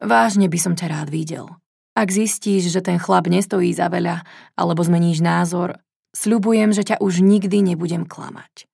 Vážne 0.01 0.49
by 0.49 0.57
som 0.57 0.73
ťa 0.73 0.87
rád 0.89 1.07
videl. 1.13 1.45
Ak 1.93 2.09
zistíš, 2.09 2.73
že 2.73 2.81
ten 2.81 2.97
chlap 2.97 3.29
nestojí 3.29 3.69
za 3.69 3.85
veľa, 3.85 4.25
alebo 4.57 4.81
zmeníš 4.81 5.21
názor, 5.21 5.77
sľubujem, 6.17 6.73
že 6.73 6.81
ťa 6.89 7.05
už 7.05 7.21
nikdy 7.21 7.61
nebudem 7.61 8.09
klamať. 8.09 8.65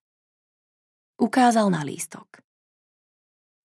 Ukázal 1.20 1.68
na 1.68 1.84
lístok. 1.84 2.40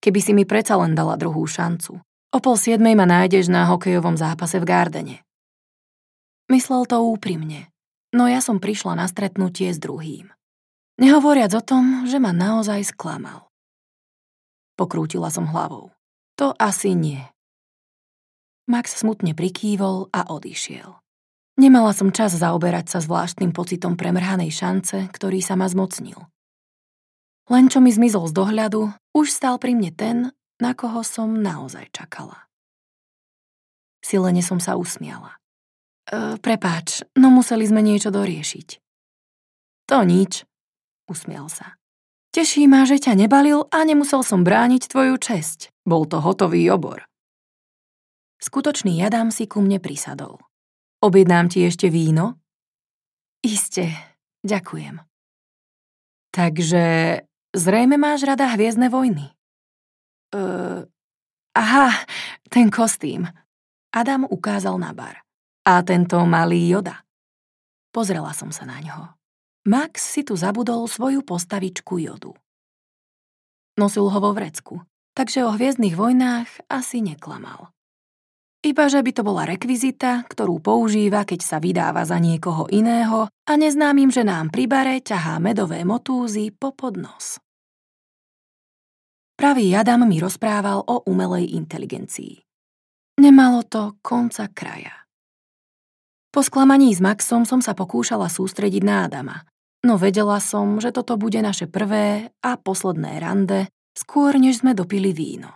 Keby 0.04 0.20
si 0.20 0.36
mi 0.36 0.44
predsa 0.44 0.76
len 0.76 0.92
dala 0.92 1.16
druhú 1.16 1.48
šancu. 1.48 2.04
O 2.36 2.38
pol 2.44 2.60
siedmej 2.60 3.00
ma 3.00 3.08
nájdeš 3.08 3.48
na 3.48 3.64
hokejovom 3.72 4.20
zápase 4.20 4.60
v 4.60 4.68
Gardene. 4.68 5.18
Myslel 6.52 6.84
to 6.84 7.00
úprimne, 7.00 7.72
no 8.12 8.28
ja 8.28 8.44
som 8.44 8.60
prišla 8.60 9.00
na 9.00 9.08
stretnutie 9.08 9.72
s 9.72 9.80
druhým. 9.80 10.28
Nehovoriac 11.00 11.56
o 11.56 11.64
tom, 11.64 12.04
že 12.04 12.20
ma 12.20 12.36
naozaj 12.36 12.92
sklamal. 12.92 13.48
Pokrútila 14.76 15.32
som 15.32 15.48
hlavou. 15.48 15.96
To 16.36 16.52
asi 16.60 17.00
nie. 17.00 17.24
Max 18.68 19.00
smutne 19.00 19.32
prikývol 19.32 20.12
a 20.12 20.28
odišiel. 20.28 21.00
Nemala 21.54 21.94
som 21.94 22.10
čas 22.10 22.34
zaoberať 22.34 22.90
sa 22.90 23.00
zvláštnym 23.00 23.54
pocitom 23.54 23.94
premrhanej 23.94 24.50
šance, 24.50 25.08
ktorý 25.14 25.40
sa 25.40 25.54
ma 25.54 25.70
zmocnil. 25.70 26.18
Len 27.52 27.68
čo 27.68 27.84
mi 27.84 27.92
zmizol 27.92 28.32
z 28.32 28.34
dohľadu, 28.40 28.94
už 29.12 29.28
stal 29.28 29.60
pri 29.60 29.76
mne 29.76 29.92
ten, 29.92 30.18
na 30.64 30.72
koho 30.72 31.04
som 31.04 31.36
naozaj 31.44 31.92
čakala. 31.92 32.48
Silene 34.04 34.40
som 34.40 34.64
sa 34.64 34.80
usmiala. 34.80 35.40
E, 36.08 36.40
prepáč, 36.40 37.04
no 37.20 37.32
museli 37.32 37.68
sme 37.68 37.84
niečo 37.84 38.12
doriešiť. 38.12 38.80
To 39.92 40.08
nič, 40.08 40.48
usmial 41.08 41.52
sa. 41.52 41.76
Teší 42.32 42.66
ma, 42.66 42.88
že 42.88 42.98
ťa 42.98 43.14
nebalil 43.20 43.68
a 43.70 43.84
nemusel 43.84 44.24
som 44.24 44.42
brániť 44.42 44.90
tvoju 44.90 45.16
česť. 45.20 45.72
Bol 45.84 46.08
to 46.08 46.24
hotový 46.24 46.66
obor. 46.72 47.04
Skutočný 48.40 49.00
jadám 49.00 49.32
si 49.32 49.48
ku 49.48 49.64
mne 49.64 49.80
prisadol. 49.80 50.40
Objednám 51.04 51.52
ti 51.52 51.64
ešte 51.64 51.88
víno? 51.92 52.40
Iste, 53.44 53.92
ďakujem. 54.44 55.04
Takže 56.34 56.84
zrejme 57.54 57.96
máš 57.96 58.26
rada 58.26 58.50
Hviezdne 58.50 58.90
vojny. 58.90 59.32
Uh, 60.34 60.90
aha, 61.54 61.94
ten 62.50 62.74
kostým. 62.74 63.30
Adam 63.94 64.26
ukázal 64.26 64.82
na 64.82 64.92
bar. 64.92 65.22
A 65.64 65.86
tento 65.86 66.18
malý 66.26 66.68
Joda. 66.68 67.06
Pozrela 67.94 68.34
som 68.34 68.50
sa 68.50 68.66
na 68.66 68.82
ňo. 68.82 69.14
Max 69.70 70.02
si 70.02 70.26
tu 70.26 70.36
zabudol 70.36 70.90
svoju 70.90 71.24
postavičku 71.24 72.02
Jodu. 72.02 72.34
Nosil 73.80 74.10
ho 74.10 74.20
vo 74.20 74.36
vrecku, 74.36 74.82
takže 75.16 75.46
o 75.48 75.56
hviezdnych 75.56 75.96
vojnách 75.96 76.68
asi 76.68 77.00
neklamal. 77.00 77.72
Iba, 78.64 78.88
že 78.88 79.04
by 79.04 79.12
to 79.12 79.28
bola 79.28 79.44
rekvizita, 79.44 80.24
ktorú 80.24 80.64
používa, 80.64 81.28
keď 81.28 81.40
sa 81.44 81.58
vydáva 81.60 82.08
za 82.08 82.16
niekoho 82.16 82.64
iného 82.72 83.28
a 83.28 83.54
neznámym 83.60 84.08
ženám 84.08 84.56
pri 84.56 84.72
bare 84.72 84.96
ťahá 85.04 85.36
medové 85.44 85.84
motúzy 85.84 86.48
po 86.48 86.72
podnos. 86.72 87.43
Pravý 89.34 89.74
Adam 89.76 90.08
mi 90.08 90.22
rozprával 90.22 90.84
o 90.86 91.04
umelej 91.10 91.54
inteligencii. 91.58 92.42
Nemalo 93.20 93.64
to 93.66 93.98
konca 94.02 94.50
kraja. 94.50 95.06
Po 96.34 96.42
sklamaní 96.42 96.90
s 96.94 97.02
Maxom 97.02 97.46
som 97.46 97.62
sa 97.62 97.78
pokúšala 97.78 98.26
sústrediť 98.26 98.82
na 98.82 99.06
Adama, 99.06 99.46
no 99.86 100.02
vedela 100.02 100.42
som, 100.42 100.82
že 100.82 100.90
toto 100.90 101.14
bude 101.18 101.38
naše 101.46 101.70
prvé 101.70 102.34
a 102.42 102.58
posledné 102.58 103.22
rande, 103.22 103.70
skôr 103.94 104.34
než 104.42 104.66
sme 104.66 104.74
dopili 104.74 105.14
víno. 105.14 105.54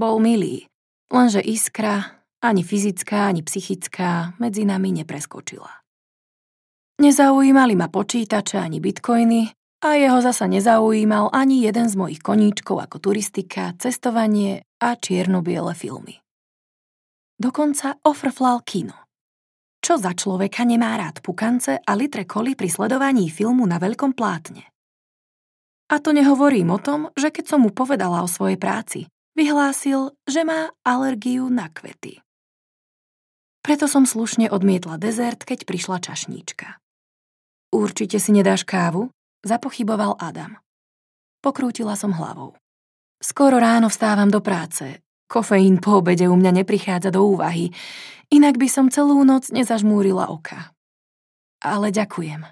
Bol 0.00 0.16
milý, 0.24 0.64
Lenže 1.08 1.40
iskra, 1.40 2.04
ani 2.44 2.62
fyzická, 2.64 3.26
ani 3.26 3.42
psychická, 3.42 4.36
medzi 4.38 4.68
nami 4.68 4.92
nepreskočila. 4.92 5.70
Nezaujímali 7.00 7.74
ma 7.76 7.88
počítače 7.88 8.58
ani 8.58 8.80
bitcoiny 8.80 9.48
a 9.78 9.94
jeho 9.94 10.18
zasa 10.18 10.50
nezaujímal 10.50 11.30
ani 11.30 11.62
jeden 11.62 11.86
z 11.86 11.94
mojich 11.94 12.18
koníčkov 12.18 12.82
ako 12.82 12.98
turistika, 12.98 13.74
cestovanie 13.78 14.66
a 14.82 14.98
čierno-biele 14.98 15.74
filmy. 15.74 16.18
Dokonca 17.38 18.02
ofrflal 18.02 18.66
kino. 18.66 19.06
Čo 19.78 19.94
za 19.94 20.10
človeka 20.10 20.66
nemá 20.66 20.98
rád 20.98 21.22
pukance 21.22 21.78
a 21.78 21.92
litre 21.94 22.26
koli 22.26 22.58
pri 22.58 22.66
sledovaní 22.66 23.30
filmu 23.30 23.62
na 23.62 23.78
veľkom 23.78 24.10
plátne? 24.10 24.66
A 25.88 26.02
to 26.02 26.10
nehovorím 26.10 26.74
o 26.74 26.82
tom, 26.82 27.14
že 27.14 27.30
keď 27.30 27.44
som 27.46 27.62
mu 27.62 27.70
povedala 27.70 28.20
o 28.20 28.28
svojej 28.28 28.58
práci, 28.58 29.06
vyhlásil, 29.38 30.12
že 30.26 30.42
má 30.42 30.74
alergiu 30.82 31.46
na 31.46 31.70
kvety. 31.70 32.18
Preto 33.62 33.86
som 33.86 34.02
slušne 34.02 34.50
odmietla 34.50 34.98
dezert, 34.98 35.46
keď 35.46 35.62
prišla 35.62 36.02
čašníčka. 36.02 36.82
Určite 37.70 38.18
si 38.18 38.34
nedáš 38.34 38.66
kávu? 38.66 39.14
Zapochyboval 39.46 40.18
Adam. 40.18 40.58
Pokrútila 41.38 41.94
som 41.94 42.10
hlavou. 42.10 42.58
Skoro 43.22 43.62
ráno 43.62 43.86
vstávam 43.86 44.26
do 44.30 44.42
práce. 44.42 45.02
Kofeín 45.30 45.78
po 45.78 46.02
obede 46.02 46.26
u 46.26 46.34
mňa 46.34 46.62
neprichádza 46.64 47.14
do 47.14 47.22
úvahy, 47.22 47.70
inak 48.32 48.56
by 48.58 48.66
som 48.66 48.90
celú 48.90 49.22
noc 49.22 49.52
nezažmúrila 49.54 50.32
oka. 50.32 50.72
Ale 51.62 51.94
ďakujem. 51.94 52.46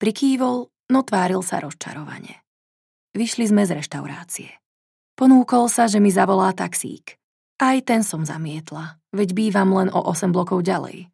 Prikývol, 0.00 0.68
no 0.92 1.00
tváril 1.04 1.40
sa 1.44 1.60
rozčarovane. 1.60 2.40
Vyšli 3.12 3.48
sme 3.48 3.64
z 3.64 3.80
reštaurácie. 3.80 4.50
Ponúkol 5.16 5.68
sa, 5.68 5.84
že 5.84 6.00
mi 6.00 6.08
zavolá 6.08 6.52
taxík. 6.56 7.20
Aj 7.60 7.76
ten 7.84 8.00
som 8.00 8.24
zamietla, 8.24 8.96
veď 9.12 9.36
bývam 9.36 9.76
len 9.76 9.88
o 9.92 10.00
8 10.00 10.32
blokov 10.32 10.64
ďalej. 10.64 11.12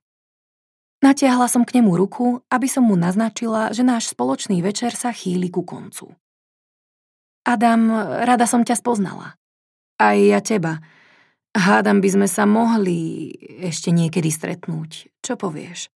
Natiahla 1.06 1.46
som 1.46 1.62
k 1.62 1.78
nemu 1.78 1.94
ruku, 1.94 2.42
aby 2.50 2.66
som 2.66 2.82
mu 2.82 2.98
naznačila, 2.98 3.70
že 3.70 3.86
náš 3.86 4.10
spoločný 4.10 4.58
večer 4.58 4.90
sa 4.98 5.14
chýli 5.14 5.54
ku 5.54 5.62
koncu. 5.62 6.10
Adam, 7.46 7.94
rada 8.26 8.42
som 8.50 8.66
ťa 8.66 8.74
spoznala. 8.74 9.38
Aj 10.02 10.18
ja 10.18 10.42
teba. 10.42 10.82
Hádam 11.54 12.02
by 12.02 12.08
sme 12.10 12.26
sa 12.26 12.42
mohli 12.42 13.30
ešte 13.62 13.94
niekedy 13.94 14.34
stretnúť. 14.34 15.22
Čo 15.22 15.38
povieš? 15.38 15.94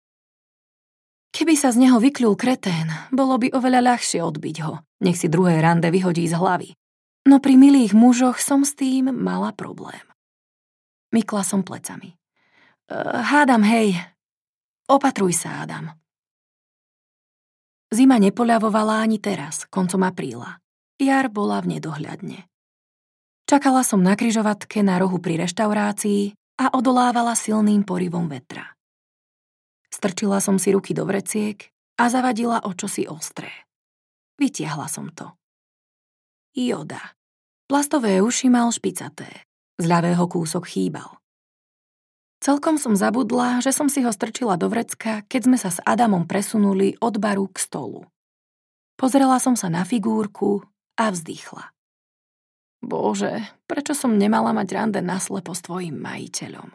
Keby 1.32 1.56
sa 1.56 1.72
z 1.72 1.88
neho 1.88 1.96
vykľul 1.96 2.36
kretén, 2.36 2.92
bolo 3.08 3.40
by 3.40 3.48
oveľa 3.56 3.96
ľahšie 3.96 4.20
odbiť 4.20 4.56
ho. 4.68 4.84
Nech 5.00 5.16
si 5.16 5.32
druhé 5.32 5.64
rande 5.64 5.88
vyhodí 5.88 6.28
z 6.28 6.36
hlavy. 6.36 6.76
No 7.24 7.40
pri 7.40 7.56
milých 7.56 7.96
mužoch 7.96 8.44
som 8.44 8.60
s 8.60 8.76
tým 8.76 9.08
mala 9.08 9.56
problém. 9.56 10.04
Mykla 11.16 11.48
som 11.48 11.64
plecami. 11.64 12.12
Uh, 12.92 13.24
hádam, 13.24 13.64
hej. 13.64 13.96
Opatruj 14.88 15.36
sa, 15.36 15.68
Adam. 15.68 15.92
Zima 17.92 18.16
nepoľavovala 18.16 19.04
ani 19.04 19.20
teraz, 19.20 19.68
koncom 19.68 20.00
apríla. 20.04 20.60
Jar 20.96 21.28
bola 21.28 21.60
v 21.60 21.76
nedohľadne. 21.76 22.48
Čakala 23.48 23.84
som 23.84 24.00
na 24.00 24.16
kryžovatke 24.16 24.80
na 24.80 25.00
rohu 25.00 25.20
pri 25.20 25.44
reštaurácii 25.44 26.36
a 26.60 26.72
odolávala 26.72 27.36
silným 27.36 27.84
porivom 27.84 28.28
vetra. 28.28 28.76
Strčila 29.88 30.40
som 30.40 30.60
si 30.60 30.72
ruky 30.72 30.92
do 30.92 31.04
vreciek 31.08 31.68
a 31.96 32.08
zavadila 32.12 32.64
o 32.64 32.72
čosi 32.76 33.08
ostré. 33.08 33.48
Vytiahla 34.36 34.88
som 34.88 35.08
to. 35.12 35.32
Joda. 36.56 37.16
Plastové 37.68 38.24
uši 38.24 38.48
mal 38.48 38.72
špicaté. 38.72 39.44
Z 39.76 39.84
ľavého 39.84 40.24
kúsok 40.28 40.64
chýbal. 40.64 41.17
Celkom 42.38 42.78
som 42.78 42.94
zabudla, 42.94 43.58
že 43.58 43.74
som 43.74 43.90
si 43.90 44.06
ho 44.06 44.14
strčila 44.14 44.54
do 44.54 44.70
vrecka, 44.70 45.26
keď 45.26 45.40
sme 45.42 45.58
sa 45.58 45.74
s 45.74 45.82
Adamom 45.82 46.22
presunuli 46.22 46.94
od 47.02 47.18
baru 47.18 47.50
k 47.50 47.58
stolu. 47.58 48.06
Pozrela 48.94 49.42
som 49.42 49.58
sa 49.58 49.66
na 49.66 49.82
figúrku 49.82 50.62
a 50.94 51.10
vzdychla. 51.10 51.74
Bože, 52.78 53.42
prečo 53.66 53.90
som 53.90 54.14
nemala 54.14 54.54
mať 54.54 54.68
rande 54.70 55.00
naslepo 55.02 55.50
s 55.50 55.66
tvojim 55.66 55.98
majiteľom? 55.98 56.70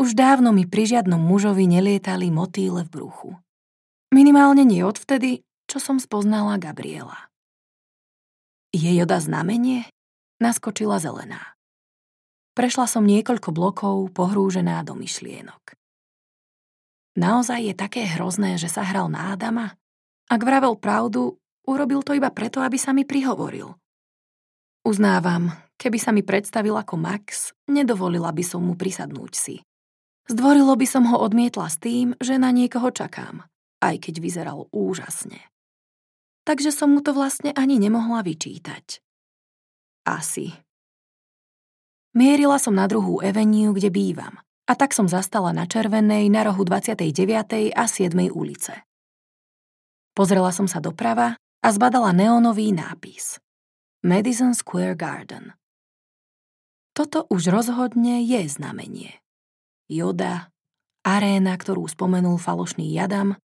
Už 0.00 0.16
dávno 0.16 0.52
mi 0.52 0.64
pri 0.64 0.96
žiadnom 0.96 1.20
mužovi 1.20 1.68
nelietali 1.68 2.32
motýle 2.32 2.88
v 2.88 2.92
bruchu. 2.92 3.30
Minimálne 4.12 4.64
nie 4.64 4.84
odvtedy, 4.84 5.44
čo 5.68 5.80
som 5.80 6.00
spoznala 6.00 6.56
Gabriela. 6.56 7.28
Je 8.72 8.88
joda 8.96 9.20
znamenie? 9.20 9.88
Naskočila 10.40 10.96
zelená. 10.96 11.59
Prešla 12.60 12.84
som 12.84 13.08
niekoľko 13.08 13.56
blokov, 13.56 14.12
pohrúžená 14.12 14.84
do 14.84 14.92
myšlienok. 14.92 15.80
Naozaj 17.16 17.72
je 17.72 17.74
také 17.74 18.04
hrozné, 18.04 18.60
že 18.60 18.68
sa 18.68 18.84
hral 18.84 19.08
na 19.08 19.32
Adama? 19.32 19.80
Ak 20.28 20.44
vravel 20.44 20.76
pravdu, 20.76 21.40
urobil 21.64 22.04
to 22.04 22.12
iba 22.12 22.28
preto, 22.28 22.60
aby 22.60 22.76
sa 22.76 22.92
mi 22.92 23.08
prihovoril. 23.08 23.72
Uznávam, 24.84 25.48
keby 25.80 25.96
sa 25.96 26.12
mi 26.12 26.20
predstavil 26.20 26.76
ako 26.76 27.00
Max, 27.00 27.56
nedovolila 27.64 28.28
by 28.28 28.44
som 28.44 28.60
mu 28.60 28.76
prisadnúť 28.76 29.32
si. 29.32 29.56
Zdvorilo 30.28 30.76
by 30.76 30.84
som 30.84 31.08
ho 31.08 31.16
odmietla 31.16 31.64
s 31.64 31.80
tým, 31.80 32.12
že 32.20 32.36
na 32.36 32.52
niekoho 32.52 32.92
čakám, 32.92 33.48
aj 33.80 33.96
keď 34.04 34.14
vyzeral 34.20 34.68
úžasne 34.68 35.40
takže 36.50 36.74
som 36.74 36.90
mu 36.90 36.98
to 36.98 37.14
vlastne 37.14 37.54
ani 37.54 37.78
nemohla 37.78 38.26
vyčítať. 38.26 38.98
Asi. 40.02 40.50
Mierila 42.10 42.58
som 42.58 42.74
na 42.74 42.90
druhú 42.90 43.22
Eveniu, 43.22 43.70
kde 43.70 43.86
bývam, 43.86 44.42
a 44.66 44.74
tak 44.74 44.90
som 44.90 45.06
zastala 45.06 45.54
na 45.54 45.70
Červenej 45.70 46.26
na 46.26 46.42
rohu 46.42 46.66
29. 46.66 47.06
a 47.70 47.84
7. 47.86 48.10
ulice. 48.34 48.82
Pozrela 50.10 50.50
som 50.50 50.66
sa 50.66 50.82
doprava 50.82 51.38
a 51.38 51.68
zbadala 51.70 52.10
neonový 52.10 52.74
nápis. 52.74 53.38
Madison 54.02 54.58
Square 54.58 54.98
Garden. 54.98 55.54
Toto 56.98 57.30
už 57.30 57.46
rozhodne 57.46 58.26
je 58.26 58.42
znamenie. 58.50 59.22
Joda, 59.86 60.50
aréna, 61.06 61.54
ktorú 61.54 61.86
spomenul 61.86 62.42
falošný 62.42 62.90
jadam, 62.90 63.38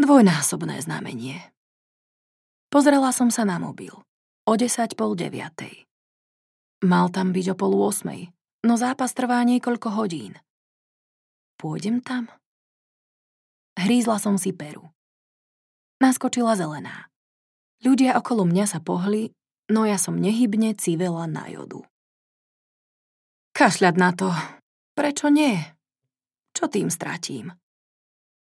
dvojnásobné 0.00 0.80
znamenie. 0.80 1.44
Pozrela 2.72 3.12
som 3.12 3.28
sa 3.28 3.44
na 3.44 3.60
mobil. 3.60 3.92
O 4.48 4.52
10 4.56 4.96
pol 4.96 5.12
deviatej. 5.12 5.87
Mal 6.78 7.10
tam 7.10 7.34
byť 7.34 7.46
o 7.52 7.54
pol 7.58 7.74
8, 7.74 8.66
no 8.66 8.74
zápas 8.78 9.10
trvá 9.10 9.42
niekoľko 9.42 9.88
hodín. 9.98 10.38
Pôjdem 11.58 11.98
tam? 11.98 12.30
Hrízla 13.74 14.22
som 14.22 14.38
si 14.38 14.54
peru. 14.54 14.86
Naskočila 15.98 16.54
zelená. 16.54 17.10
Ľudia 17.82 18.14
okolo 18.18 18.46
mňa 18.46 18.66
sa 18.70 18.78
pohli, 18.78 19.34
no 19.70 19.82
ja 19.82 19.98
som 19.98 20.14
nehybne 20.18 20.78
civela 20.78 21.26
na 21.26 21.50
jodu. 21.50 21.82
Kašľať 23.58 23.94
na 23.98 24.10
to. 24.14 24.30
Prečo 24.94 25.34
nie? 25.34 25.58
Čo 26.54 26.70
tým 26.70 26.90
stratím? 26.94 27.54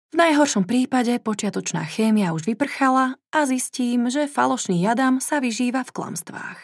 V 0.10 0.16
najhoršom 0.20 0.68
prípade 0.68 1.16
počiatočná 1.24 1.88
chémia 1.88 2.36
už 2.36 2.44
vyprchala 2.52 3.16
a 3.32 3.40
zistím, 3.48 4.12
že 4.12 4.28
falošný 4.28 4.84
jadam 4.84 5.24
sa 5.24 5.40
vyžíva 5.40 5.88
v 5.88 5.94
klamstvách. 5.96 6.60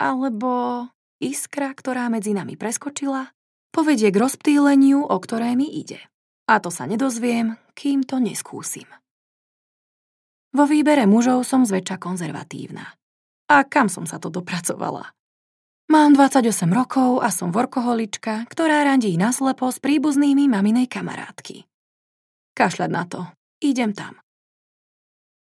Alebo 0.00 0.86
iskra, 1.22 1.70
ktorá 1.72 2.08
medzi 2.08 2.34
nami 2.34 2.58
preskočila, 2.58 3.30
povedie 3.72 4.10
k 4.12 4.20
rozptýleniu, 4.20 5.06
o 5.06 5.16
ktoré 5.16 5.54
mi 5.54 5.70
ide. 5.70 6.02
A 6.50 6.58
to 6.58 6.68
sa 6.68 6.84
nedozviem, 6.84 7.56
kým 7.78 8.02
to 8.02 8.18
neskúsim. 8.18 8.88
Vo 10.52 10.68
výbere 10.68 11.08
mužov 11.08 11.48
som 11.48 11.64
zväčša 11.64 11.96
konzervatívna. 11.96 12.92
A 13.48 13.64
kam 13.64 13.88
som 13.88 14.04
sa 14.04 14.20
to 14.20 14.28
dopracovala? 14.28 15.16
Mám 15.88 16.16
28 16.16 16.72
rokov 16.72 17.20
a 17.24 17.28
som 17.32 17.52
workoholička, 17.52 18.48
ktorá 18.48 18.84
randí 18.84 19.16
naslepo 19.16 19.68
s 19.68 19.80
príbuznými 19.80 20.48
maminej 20.48 20.88
kamarátky. 20.88 21.64
Kašľať 22.52 22.90
na 22.92 23.04
to. 23.08 23.20
Idem 23.64 23.96
tam. 23.96 24.20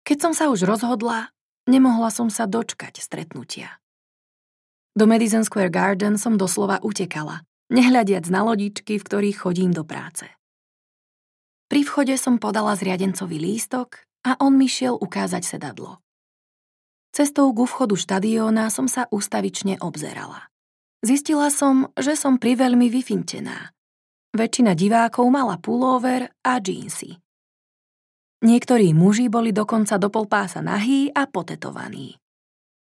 Keď 0.05 0.17
som 0.17 0.33
sa 0.33 0.49
už 0.49 0.65
rozhodla, 0.65 1.29
nemohla 1.69 2.09
som 2.09 2.29
sa 2.29 2.49
dočkať 2.49 3.01
stretnutia. 3.01 3.77
Do 4.97 5.05
Madison 5.05 5.45
Square 5.45 5.69
Garden 5.69 6.17
som 6.17 6.41
doslova 6.41 6.81
utekala, 6.81 7.45
nehľadiac 7.69 8.33
na 8.33 8.41
lodičky, 8.41 8.97
v 8.97 9.05
ktorých 9.05 9.45
chodím 9.45 9.69
do 9.69 9.85
práce. 9.85 10.25
Pri 11.69 11.85
vchode 11.85 12.17
som 12.17 12.41
podala 12.41 12.73
zriadencový 12.73 13.37
lístok 13.37 14.01
a 14.25 14.41
on 14.41 14.57
mi 14.57 14.65
šiel 14.65 14.97
ukázať 14.97 15.45
sedadlo. 15.45 16.01
Cestou 17.13 17.53
ku 17.53 17.69
vchodu 17.69 17.93
štadióna 17.93 18.73
som 18.73 18.89
sa 18.89 19.05
ústavične 19.13 19.77
obzerala. 19.85 20.49
Zistila 21.05 21.53
som, 21.53 21.93
že 21.93 22.17
som 22.17 22.41
priveľmi 22.41 22.89
vyfintená. 22.89 23.77
Väčšina 24.33 24.73
divákov 24.73 25.29
mala 25.29 25.61
pulóver 25.61 26.33
a 26.41 26.57
džínsy. 26.57 27.21
Niektorí 28.41 28.97
muži 28.97 29.29
boli 29.29 29.53
dokonca 29.53 30.01
do 30.01 30.09
polpása 30.09 30.65
nahý 30.65 31.13
a 31.13 31.29
potetovaní. 31.29 32.17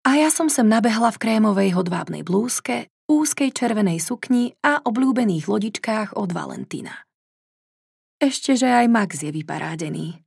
A 0.07 0.15
ja 0.15 0.31
som 0.31 0.47
sem 0.47 0.63
nabehla 0.63 1.11
v 1.11 1.19
krémovej 1.19 1.75
hodvábnej 1.75 2.23
blúzke, 2.23 2.87
úzkej 3.11 3.51
červenej 3.51 3.99
sukni 3.99 4.55
a 4.63 4.79
obľúbených 4.79 5.51
lodičkách 5.51 6.15
od 6.15 6.31
Valentína. 6.31 6.95
Ešte, 8.15 8.55
že 8.55 8.71
aj 8.71 8.87
Max 8.87 9.19
je 9.19 9.35
vyparádený. 9.35 10.23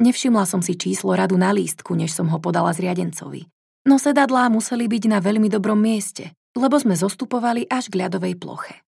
Nevšimla 0.00 0.48
som 0.48 0.64
si 0.64 0.80
číslo 0.80 1.12
radu 1.12 1.36
na 1.36 1.52
lístku, 1.52 1.92
než 1.92 2.16
som 2.16 2.32
ho 2.32 2.40
podala 2.40 2.72
zriadencovi. 2.72 3.44
No 3.84 4.00
sedadlá 4.00 4.48
museli 4.48 4.88
byť 4.88 5.04
na 5.12 5.20
veľmi 5.20 5.52
dobrom 5.52 5.76
mieste, 5.76 6.32
lebo 6.56 6.80
sme 6.80 6.96
zostupovali 6.96 7.68
až 7.68 7.92
k 7.92 8.08
ľadovej 8.08 8.40
ploche. 8.40 8.80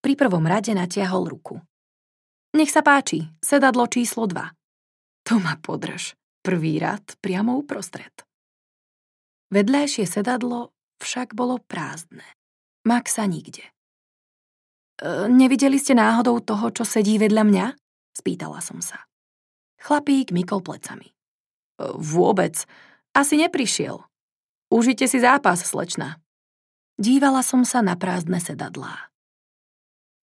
Pri 0.00 0.16
prvom 0.16 0.48
rade 0.48 0.72
natiahol 0.72 1.28
ruku. 1.28 1.60
Nech 2.56 2.72
sa 2.72 2.80
páči, 2.80 3.28
sedadlo 3.44 3.92
číslo 3.92 4.24
2. 4.24 5.28
To 5.28 5.36
ma 5.36 5.60
podrž. 5.60 6.16
Prvý 6.40 6.80
rad 6.80 7.04
priamo 7.20 7.60
uprostred. 7.60 8.27
Vedľajšie 9.48 10.04
sedadlo 10.04 10.76
však 11.00 11.32
bolo 11.32 11.56
prázdne. 11.64 12.26
Maxa 12.84 13.24
nikde. 13.24 13.64
E, 13.64 13.72
nevideli 15.30 15.80
ste 15.80 15.96
náhodou 15.96 16.42
toho, 16.44 16.68
čo 16.74 16.84
sedí 16.84 17.16
vedľa 17.16 17.44
mňa? 17.48 17.66
Spýtala 18.12 18.60
som 18.60 18.82
sa. 18.84 19.08
Chlapík 19.80 20.34
mykol 20.34 20.60
plecami. 20.60 21.08
E, 21.08 21.14
vôbec. 21.96 22.60
Asi 23.16 23.40
neprišiel. 23.40 24.04
Užite 24.68 25.08
si 25.08 25.16
zápas, 25.16 25.64
slečna. 25.64 26.20
Dívala 27.00 27.40
som 27.40 27.64
sa 27.64 27.80
na 27.80 27.96
prázdne 27.96 28.42
sedadlá. 28.42 29.08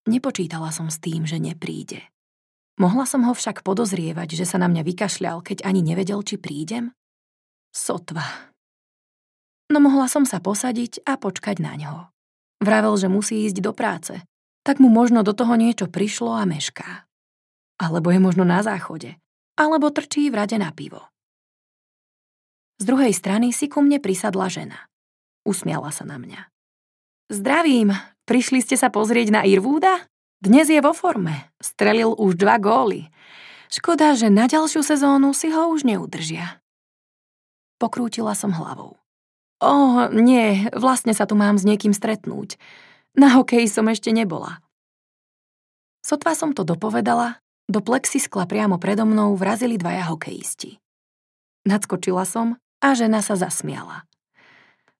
Nepočítala 0.05 0.69
som 0.69 0.91
s 0.93 1.01
tým, 1.01 1.25
že 1.25 1.41
nepríde. 1.41 2.05
Mohla 2.77 3.07
som 3.09 3.23
ho 3.25 3.33
však 3.33 3.63
podozrievať, 3.65 4.37
že 4.37 4.45
sa 4.45 4.61
na 4.61 4.69
mňa 4.69 4.83
vykašľal, 4.85 5.41
keď 5.41 5.63
ani 5.65 5.81
nevedel, 5.81 6.21
či 6.21 6.35
prídem? 6.35 6.91
Sotva, 7.71 8.53
no 9.69 9.77
mohla 9.81 10.05
som 10.09 10.23
sa 10.27 10.41
posadiť 10.41 11.05
a 11.05 11.17
počkať 11.17 11.61
na 11.61 11.73
ňo. 11.77 11.95
Vravel, 12.61 12.95
že 12.97 13.11
musí 13.11 13.45
ísť 13.45 13.57
do 13.61 13.71
práce, 13.75 14.13
tak 14.65 14.81
mu 14.81 14.89
možno 14.89 15.21
do 15.21 15.35
toho 15.35 15.53
niečo 15.53 15.85
prišlo 15.85 16.33
a 16.33 16.43
mešká. 16.49 17.05
Alebo 17.77 18.09
je 18.09 18.19
možno 18.23 18.47
na 18.47 18.65
záchode, 18.65 19.19
alebo 19.59 19.91
trčí 19.91 20.31
v 20.31 20.37
rade 20.41 20.57
na 20.57 20.71
pivo. 20.71 21.05
Z 22.81 22.89
druhej 22.89 23.13
strany 23.15 23.55
si 23.55 23.71
ku 23.71 23.79
mne 23.79 24.03
prisadla 24.03 24.51
žena. 24.51 24.89
Usmiala 25.47 25.93
sa 25.93 26.03
na 26.03 26.17
mňa. 26.19 26.51
Zdravím, 27.31 27.95
prišli 28.27 28.59
ste 28.65 28.75
sa 28.75 28.91
pozrieť 28.91 29.31
na 29.31 29.41
Irvúda? 29.47 30.09
Dnes 30.43 30.67
je 30.67 30.81
vo 30.83 30.91
forme, 30.91 31.49
strelil 31.63 32.11
už 32.11 32.35
dva 32.35 32.59
góly. 32.59 33.07
Škoda, 33.71 34.13
že 34.13 34.29
na 34.29 34.45
ďalšiu 34.45 34.85
sezónu 34.85 35.33
si 35.33 35.49
ho 35.49 35.71
už 35.71 35.87
neudržia. 35.87 36.61
Pokrútila 37.81 38.35
som 38.37 38.53
hlavou. 38.53 38.99
O, 39.63 40.07
nie, 40.11 40.67
vlastne 40.75 41.15
sa 41.15 41.23
tu 41.23 41.39
mám 41.39 41.55
s 41.55 41.63
niekým 41.63 41.95
stretnúť. 41.95 42.59
Na 43.15 43.39
hokeji 43.39 43.71
som 43.71 43.87
ešte 43.87 44.11
nebola. 44.11 44.59
Sotva 46.03 46.35
som 46.35 46.51
to 46.51 46.67
dopovedala, 46.67 47.39
do 47.65 47.81
plexiskla 47.81 48.45
priamo 48.45 48.77
predo 48.77 49.07
mnou 49.09 49.33
vrazili 49.33 49.79
dvaja 49.79 50.11
hokejisti. 50.11 50.77
Nadskočila 51.65 52.27
som 52.27 52.61
a 52.77 52.93
žena 52.93 53.25
sa 53.25 53.33
zasmiala. 53.33 54.05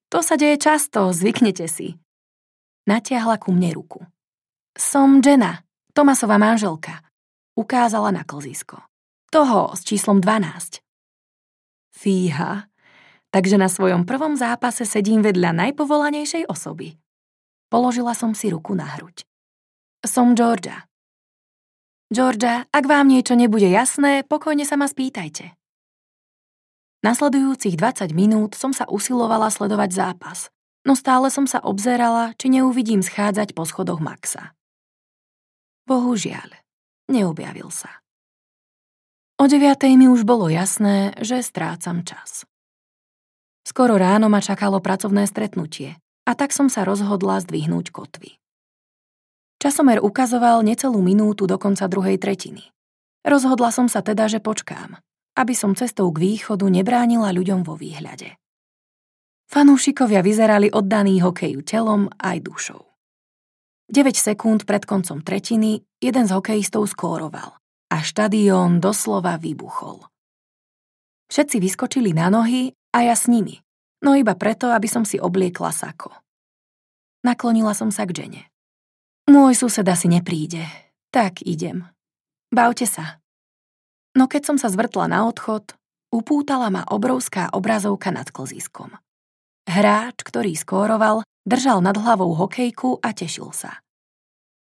To 0.10 0.26
sa 0.26 0.34
deje 0.34 0.58
často, 0.58 1.14
zvyknete 1.14 1.70
si. 1.70 2.00
Natiahla 2.90 3.38
ku 3.38 3.54
mne 3.54 3.76
ruku. 3.78 4.02
Som 4.74 5.22
Jenna, 5.22 5.62
Tomasová 5.94 6.42
manželka. 6.42 7.06
Ukázala 7.54 8.12
na 8.12 8.26
klzisko. 8.28 8.82
Toho 9.30 9.78
s 9.78 9.86
číslom 9.86 10.20
12. 10.20 10.82
Fíha, 11.96 12.68
takže 13.36 13.60
na 13.60 13.68
svojom 13.68 14.08
prvom 14.08 14.40
zápase 14.40 14.88
sedím 14.88 15.20
vedľa 15.20 15.52
najpovolanejšej 15.68 16.48
osoby. 16.48 16.96
Položila 17.68 18.16
som 18.16 18.32
si 18.32 18.48
ruku 18.48 18.72
na 18.72 18.88
hruď. 18.88 19.28
Som 20.08 20.40
Georgia. 20.40 20.88
Georgia, 22.08 22.64
ak 22.72 22.88
vám 22.88 23.12
niečo 23.12 23.36
nebude 23.36 23.68
jasné, 23.68 24.24
pokojne 24.24 24.64
sa 24.64 24.80
ma 24.80 24.88
spýtajte. 24.88 25.52
Nasledujúcich 27.04 27.76
20 27.76 28.16
minút 28.16 28.56
som 28.56 28.72
sa 28.72 28.88
usilovala 28.88 29.52
sledovať 29.52 29.92
zápas, 29.92 30.48
no 30.88 30.96
stále 30.96 31.28
som 31.28 31.44
sa 31.44 31.60
obzerala, 31.60 32.32
či 32.40 32.48
neuvidím 32.48 33.04
schádzať 33.04 33.52
po 33.52 33.68
schodoch 33.68 34.00
Maxa. 34.00 34.56
Bohužiaľ, 35.84 36.56
neobjavil 37.12 37.68
sa. 37.68 38.00
O 39.36 39.52
deviatej 39.52 40.00
mi 40.00 40.08
už 40.08 40.24
bolo 40.24 40.48
jasné, 40.48 41.12
že 41.20 41.44
strácam 41.44 42.08
čas. 42.08 42.48
Skoro 43.66 43.98
ráno 43.98 44.30
ma 44.30 44.46
čakalo 44.46 44.78
pracovné 44.78 45.26
stretnutie 45.26 45.98
a 46.30 46.32
tak 46.38 46.54
som 46.54 46.70
sa 46.70 46.86
rozhodla 46.86 47.42
zdvihnúť 47.42 47.90
kotvy. 47.90 48.38
Časomer 49.58 49.98
ukazoval 50.06 50.62
necelú 50.62 51.02
minútu 51.02 51.50
do 51.50 51.58
konca 51.58 51.90
druhej 51.90 52.22
tretiny. 52.22 52.70
Rozhodla 53.26 53.74
som 53.74 53.90
sa 53.90 54.06
teda, 54.06 54.30
že 54.30 54.38
počkám, 54.38 55.02
aby 55.34 55.58
som 55.58 55.74
cestou 55.74 56.14
k 56.14 56.22
východu 56.22 56.70
nebránila 56.70 57.34
ľuďom 57.34 57.66
vo 57.66 57.74
výhľade. 57.74 58.38
Fanúšikovia 59.50 60.22
vyzerali 60.22 60.70
oddaný 60.70 61.26
hokeju 61.26 61.66
telom 61.66 62.06
aj 62.22 62.46
dušou. 62.46 62.86
9 63.90 64.14
sekúnd 64.14 64.66
pred 64.66 64.86
koncom 64.86 65.22
tretiny 65.22 65.82
jeden 66.02 66.26
z 66.26 66.32
hokejistov 66.34 66.90
skóroval 66.90 67.58
a 67.90 67.98
štadión 68.02 68.82
doslova 68.82 69.38
vybuchol. 69.38 70.06
Všetci 71.30 71.58
vyskočili 71.62 72.14
na 72.14 72.30
nohy 72.30 72.74
a 72.96 73.04
ja 73.04 73.12
s 73.12 73.28
nimi, 73.28 73.60
no 74.00 74.16
iba 74.16 74.40
preto, 74.40 74.72
aby 74.72 74.88
som 74.88 75.04
si 75.04 75.20
obliekla 75.20 75.76
sako. 75.76 76.16
Naklonila 77.28 77.76
som 77.76 77.92
sa 77.92 78.08
k 78.08 78.24
Jene. 78.24 78.48
Môj 79.28 79.60
sused 79.60 79.84
asi 79.84 80.08
nepríde. 80.08 80.64
Tak 81.12 81.44
idem. 81.44 81.90
Bavte 82.54 82.88
sa. 82.88 83.20
No 84.16 84.32
keď 84.32 84.54
som 84.54 84.58
sa 84.62 84.72
zvrtla 84.72 85.12
na 85.12 85.28
odchod, 85.28 85.76
upútala 86.14 86.72
ma 86.72 86.88
obrovská 86.88 87.52
obrazovka 87.52 88.14
nad 88.14 88.30
klziskom. 88.32 88.96
Hráč, 89.66 90.22
ktorý 90.22 90.54
skóroval, 90.54 91.26
držal 91.44 91.82
nad 91.82 91.98
hlavou 91.98 92.38
hokejku 92.38 93.02
a 93.02 93.12
tešil 93.12 93.50
sa. 93.52 93.82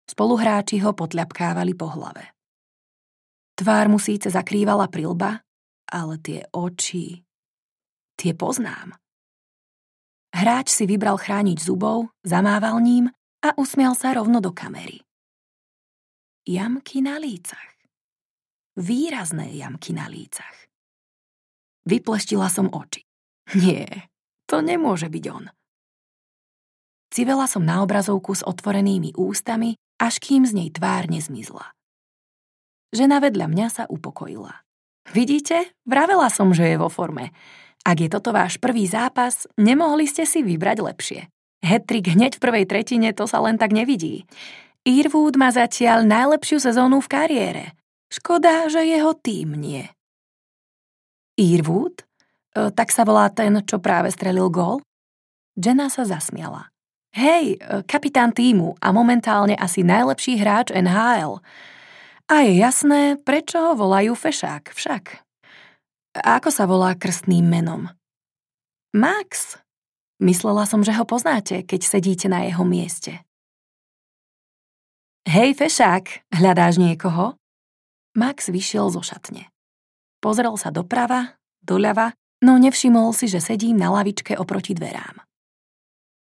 Spoluhráči 0.05 0.77
ho 0.85 0.93
potľapkávali 0.93 1.73
po 1.73 1.89
hlave. 1.89 2.31
Tvár 3.57 3.89
mu 3.89 3.97
síce 3.97 4.29
zakrývala 4.29 4.87
prilba, 4.87 5.41
ale 5.89 6.15
tie 6.21 6.45
oči... 6.53 7.25
Tie 8.21 8.37
poznám. 8.37 8.93
Hráč 10.29 10.69
si 10.69 10.85
vybral 10.85 11.17
chrániť 11.17 11.57
zubov, 11.57 12.13
zamával 12.21 12.77
ním 12.77 13.09
a 13.41 13.57
usmial 13.57 13.97
sa 13.97 14.13
rovno 14.13 14.37
do 14.37 14.53
kamery. 14.53 15.01
Jamky 16.45 17.01
na 17.01 17.17
lícach. 17.17 17.81
Výrazné 18.77 19.57
jamky 19.57 19.97
na 19.97 20.05
lícach. 20.05 20.53
Vypleštila 21.89 22.45
som 22.45 22.69
oči. 22.69 23.01
Nie, 23.57 23.89
to 24.45 24.61
nemôže 24.61 25.09
byť 25.09 25.25
on. 25.33 25.49
Civela 27.09 27.49
som 27.49 27.65
na 27.65 27.81
obrazovku 27.81 28.37
s 28.37 28.45
otvorenými 28.45 29.17
ústami, 29.17 29.81
až 29.97 30.21
kým 30.21 30.45
z 30.45 30.53
nej 30.55 30.69
tvár 30.69 31.09
nezmizla. 31.09 31.73
Žena 32.93 33.17
vedľa 33.17 33.49
mňa 33.49 33.67
sa 33.73 33.83
upokojila. 33.89 34.61
Vidíte, 35.09 35.73
vravela 35.89 36.29
som, 36.29 36.53
že 36.53 36.69
je 36.69 36.77
vo 36.77 36.87
forme. 36.87 37.33
Ak 37.81 37.97
je 37.97 38.09
toto 38.09 38.29
váš 38.29 38.61
prvý 38.61 38.85
zápas, 38.85 39.49
nemohli 39.57 40.05
ste 40.05 40.25
si 40.29 40.45
vybrať 40.45 40.77
lepšie. 40.85 41.21
Hetrik 41.61 42.13
hneď 42.13 42.37
v 42.37 42.43
prvej 42.43 42.65
tretine 42.69 43.09
to 43.13 43.25
sa 43.25 43.41
len 43.41 43.57
tak 43.57 43.73
nevidí. 43.73 44.25
Irwood 44.81 45.37
má 45.37 45.53
zatiaľ 45.53 46.05
najlepšiu 46.05 46.57
sezónu 46.57 47.01
v 47.05 47.11
kariére. 47.11 47.65
Škoda, 48.09 48.65
že 48.69 48.81
jeho 48.81 49.13
tým 49.13 49.53
nie. 49.53 49.85
Irwood? 51.37 52.01
E, 52.01 52.73
tak 52.73 52.89
sa 52.89 53.05
volá 53.05 53.29
ten, 53.29 53.61
čo 53.61 53.77
práve 53.77 54.09
strelil 54.09 54.49
gól? 54.49 54.81
Jenna 55.53 55.87
sa 55.93 56.01
zasmiala. 56.03 56.73
Hej, 57.13 57.61
e, 57.61 57.85
kapitán 57.85 58.33
týmu 58.33 58.77
a 58.81 58.89
momentálne 58.89 59.53
asi 59.53 59.85
najlepší 59.85 60.41
hráč 60.41 60.73
NHL. 60.73 61.39
A 62.25 62.35
je 62.41 62.53
jasné, 62.57 63.01
prečo 63.21 63.61
ho 63.61 63.71
volajú 63.77 64.17
Fešák 64.17 64.73
však. 64.73 65.23
Ako 66.15 66.51
sa 66.51 66.67
volá 66.67 66.95
krstným 66.95 67.47
menom? 67.47 67.87
Max, 68.91 69.61
Myslela 70.21 70.69
som, 70.69 70.85
že 70.85 70.93
ho 70.93 71.01
poznáte, 71.01 71.65
keď 71.65 71.81
sedíte 71.81 72.29
na 72.29 72.45
jeho 72.45 72.61
mieste. 72.61 73.25
Hej, 75.25 75.57
fešák, 75.57 76.29
hľadáš 76.37 76.77
niekoho? 76.77 77.41
Max 78.13 78.53
vyšiel 78.53 78.93
zo 78.93 79.01
šatne. 79.01 79.49
Pozrel 80.21 80.53
sa 80.61 80.69
doprava, 80.69 81.41
doľava, 81.65 82.13
no 82.45 82.61
nevšimol 82.61 83.17
si, 83.17 83.25
že 83.25 83.41
sedím 83.41 83.81
na 83.81 83.89
lavičke 83.89 84.37
oproti 84.37 84.77
dverám. 84.77 85.25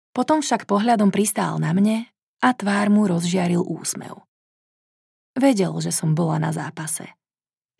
Potom 0.09 0.41
však 0.41 0.65
pohľadom 0.65 1.13
pristál 1.13 1.61
na 1.61 1.69
mne 1.69 2.09
a 2.41 2.49
tvár 2.49 2.89
mu 2.89 3.05
rozžiaril 3.05 3.61
úsmev. 3.61 4.25
Vedel, 5.37 5.73
že 5.85 5.93
som 5.93 6.17
bola 6.17 6.41
na 6.41 6.49
zápase. 6.49 7.13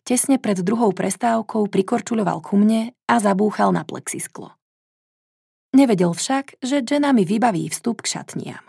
Tesne 0.04 0.36
pred 0.36 0.60
druhou 0.60 0.92
prestávkou 0.92 1.72
prikorčuľoval 1.72 2.44
ku 2.44 2.60
mne 2.60 2.92
a 3.08 3.14
zabúchal 3.16 3.72
na 3.72 3.88
plexisklo. 3.88 4.52
Nevedel 5.72 6.12
však, 6.12 6.60
že 6.60 6.84
Jenna 6.84 7.16
mi 7.16 7.24
vybaví 7.24 7.72
vstup 7.72 8.04
k 8.04 8.20
šatniam. 8.20 8.62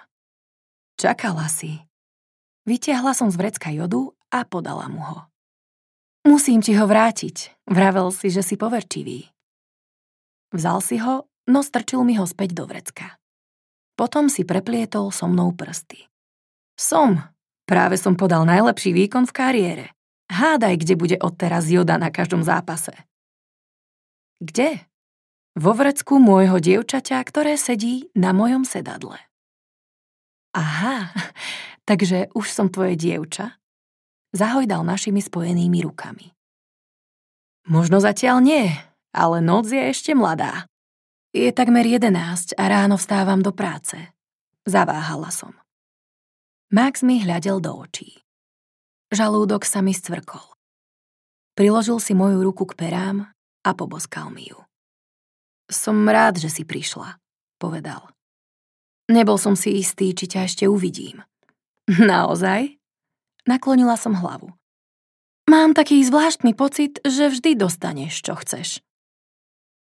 Čakala 0.96 1.52
si. 1.52 1.84
Vytiahla 2.64 3.12
som 3.12 3.28
z 3.30 3.36
vrecka 3.36 3.70
jodu 3.70 4.16
a 4.32 4.48
podala 4.48 4.88
mu 4.88 5.04
ho. 5.04 5.20
Musím 6.26 6.64
ti 6.64 6.74
ho 6.74 6.88
vrátiť, 6.90 7.68
vravel 7.70 8.10
si, 8.10 8.34
že 8.34 8.42
si 8.42 8.58
poverčivý. 8.58 9.30
Vzal 10.56 10.80
si 10.82 10.98
ho, 10.98 11.30
no 11.52 11.60
strčil 11.62 12.02
mi 12.02 12.18
ho 12.18 12.26
späť 12.26 12.58
do 12.58 12.66
vrecka. 12.66 13.20
Potom 13.94 14.32
si 14.32 14.48
preplietol 14.48 15.12
so 15.12 15.28
mnou 15.30 15.52
prsty. 15.54 16.08
Som. 16.80 17.22
Práve 17.66 17.98
som 17.98 18.18
podal 18.18 18.46
najlepší 18.46 18.94
výkon 18.94 19.26
v 19.30 19.34
kariére. 19.36 19.86
Hádaj, 20.32 20.82
kde 20.82 20.94
bude 20.98 21.18
odteraz 21.22 21.70
joda 21.70 22.02
na 22.02 22.10
každom 22.10 22.42
zápase. 22.42 22.94
Kde? 24.42 24.86
vo 25.56 25.72
vrecku 25.72 26.20
môjho 26.20 26.60
dievčaťa, 26.60 27.24
ktoré 27.24 27.56
sedí 27.56 28.12
na 28.12 28.36
mojom 28.36 28.68
sedadle. 28.68 29.18
Aha, 30.52 31.16
takže 31.90 32.30
už 32.36 32.52
som 32.52 32.68
tvoje 32.68 33.00
dievča? 33.00 33.56
Zahojdal 34.36 34.84
našimi 34.84 35.24
spojenými 35.24 35.80
rukami. 35.88 36.36
Možno 37.72 38.04
zatiaľ 38.04 38.44
nie, 38.44 38.68
ale 39.16 39.40
noc 39.40 39.72
je 39.72 39.80
ešte 39.80 40.12
mladá. 40.12 40.68
Je 41.32 41.50
takmer 41.56 41.88
jedenásť 41.88 42.56
a 42.60 42.68
ráno 42.68 43.00
vstávam 43.00 43.40
do 43.40 43.56
práce. 43.56 43.96
Zaváhala 44.68 45.32
som. 45.32 45.56
Max 46.72 47.00
mi 47.00 47.24
hľadel 47.24 47.64
do 47.64 47.72
očí. 47.80 48.25
Žalúdok 49.16 49.64
sa 49.64 49.80
mi 49.80 49.96
stvrkol. 49.96 50.44
Priložil 51.56 52.04
si 52.04 52.12
moju 52.12 52.44
ruku 52.44 52.68
k 52.68 52.76
perám 52.76 53.32
a 53.64 53.70
poboskal 53.72 54.28
mi 54.28 54.52
ju. 54.52 54.60
Som 55.72 56.04
rád, 56.04 56.36
že 56.36 56.52
si 56.52 56.68
prišla, 56.68 57.16
povedal. 57.56 58.12
Nebol 59.08 59.40
som 59.40 59.56
si 59.56 59.80
istý, 59.80 60.12
či 60.12 60.28
ťa 60.28 60.52
ešte 60.52 60.68
uvidím. 60.68 61.24
Naozaj? 61.88 62.76
Naklonila 63.48 63.96
som 63.96 64.20
hlavu. 64.20 64.52
Mám 65.48 65.80
taký 65.80 66.04
zvláštny 66.04 66.52
pocit, 66.52 67.00
že 67.08 67.32
vždy 67.32 67.56
dostaneš, 67.56 68.20
čo 68.20 68.36
chceš. 68.36 68.84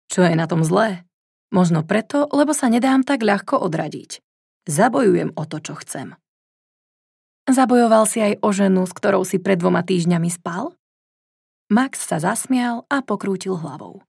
Čo 0.08 0.24
je 0.24 0.32
na 0.32 0.48
tom 0.48 0.64
zlé? 0.64 1.04
Možno 1.52 1.84
preto, 1.84 2.24
lebo 2.32 2.56
sa 2.56 2.72
nedám 2.72 3.04
tak 3.04 3.20
ľahko 3.20 3.60
odradiť. 3.60 4.24
Zabojujem 4.64 5.36
o 5.36 5.44
to, 5.44 5.60
čo 5.60 5.76
chcem. 5.76 6.16
Zabojoval 7.48 8.04
si 8.04 8.20
aj 8.20 8.42
o 8.44 8.50
ženu, 8.52 8.84
s 8.84 8.92
ktorou 8.92 9.24
si 9.24 9.40
pred 9.40 9.56
dvoma 9.56 9.80
týždňami 9.86 10.28
spal? 10.28 10.76
Max 11.70 12.02
sa 12.02 12.18
zasmial 12.18 12.82
a 12.90 13.00
pokrútil 13.00 13.54
hlavou. 13.54 14.02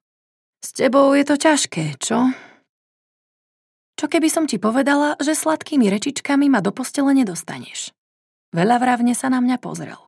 S 0.65 0.73
tebou 0.73 1.13
je 1.13 1.25
to 1.25 1.37
ťažké, 1.37 2.01
čo? 2.01 2.33
Čo 4.01 4.05
keby 4.09 4.33
som 4.33 4.49
ti 4.49 4.57
povedala, 4.57 5.13
že 5.21 5.37
sladkými 5.37 5.85
rečičkami 5.93 6.49
ma 6.49 6.57
do 6.57 6.73
postele 6.73 7.13
nedostaneš? 7.13 7.93
Veľa 8.49 8.81
vravne 8.81 9.13
sa 9.13 9.29
na 9.29 9.37
mňa 9.39 9.61
pozrel. 9.61 10.01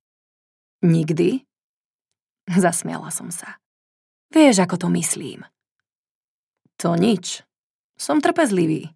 Nikdy? 0.81 1.45
Zasmiala 2.49 3.13
som 3.13 3.29
sa. 3.29 3.61
Vieš, 4.33 4.65
ako 4.65 4.75
to 4.81 4.87
myslím. 4.97 5.45
To 6.81 6.97
nič. 6.97 7.45
Som 7.95 8.17
trpezlivý. 8.17 8.91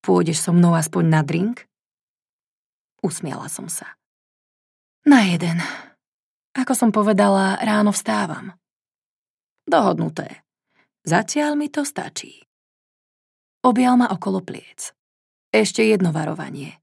Pôjdeš 0.00 0.40
so 0.40 0.56
mnou 0.56 0.72
aspoň 0.72 1.04
na 1.12 1.20
drink? 1.20 1.68
Usmiala 3.04 3.48
som 3.50 3.68
sa. 3.68 3.96
Na 5.06 5.22
jeden. 5.26 5.62
Ako 6.56 6.72
som 6.72 6.90
povedala, 6.90 7.60
ráno 7.60 7.92
vstávam. 7.92 8.56
Dohodnuté. 9.68 10.46
Zatiaľ 11.06 11.54
mi 11.54 11.70
to 11.70 11.86
stačí. 11.86 12.42
Objal 13.62 13.98
ma 13.98 14.10
okolo 14.10 14.42
pliec. 14.42 14.90
Ešte 15.50 15.86
jedno 15.86 16.10
varovanie. 16.10 16.78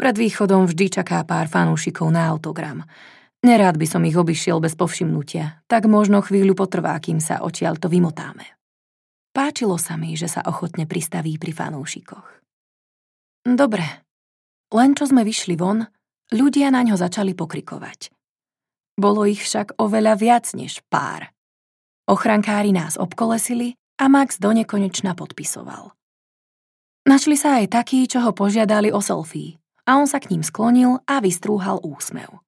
Pred 0.00 0.16
východom 0.16 0.64
vždy 0.64 1.00
čaká 1.00 1.20
pár 1.28 1.52
fanúšikov 1.52 2.08
na 2.08 2.28
autogram. 2.28 2.88
Nerád 3.44 3.76
by 3.76 3.86
som 3.88 4.04
ich 4.08 4.16
obišiel 4.16 4.60
bez 4.60 4.76
povšimnutia, 4.76 5.64
tak 5.68 5.88
možno 5.88 6.24
chvíľu 6.24 6.56
potrvá, 6.56 6.96
kým 7.00 7.20
sa 7.20 7.40
odtiaľ 7.44 7.76
to 7.76 7.88
vymotáme. 7.88 8.44
Páčilo 9.32 9.76
sa 9.76 10.00
mi, 10.00 10.16
že 10.16 10.28
sa 10.28 10.44
ochotne 10.44 10.84
pristaví 10.84 11.36
pri 11.36 11.52
fanúšikoch. 11.52 12.26
Dobre. 13.44 14.09
Len 14.70 14.94
čo 14.94 15.10
sme 15.10 15.26
vyšli 15.26 15.58
von, 15.58 15.82
ľudia 16.30 16.70
na 16.70 16.86
ňo 16.86 16.94
začali 16.94 17.34
pokrikovať. 17.34 18.14
Bolo 18.94 19.26
ich 19.26 19.42
však 19.42 19.78
oveľa 19.80 20.14
viac 20.18 20.46
než 20.54 20.82
pár. 20.86 21.30
Ochrankári 22.06 22.74
nás 22.74 22.98
obkolesili 22.98 23.78
a 23.98 24.10
Max 24.10 24.38
do 24.42 24.50
nekonečna 24.50 25.14
podpisoval. 25.14 25.94
Našli 27.06 27.38
sa 27.38 27.62
aj 27.62 27.80
takí, 27.80 28.04
čo 28.04 28.20
ho 28.22 28.30
požiadali 28.34 28.92
o 28.92 29.00
selfie 29.00 29.56
a 29.88 29.96
on 29.98 30.06
sa 30.06 30.20
k 30.20 30.34
ním 30.34 30.44
sklonil 30.44 31.00
a 31.06 31.22
vystrúhal 31.22 31.80
úsmev. 31.82 32.42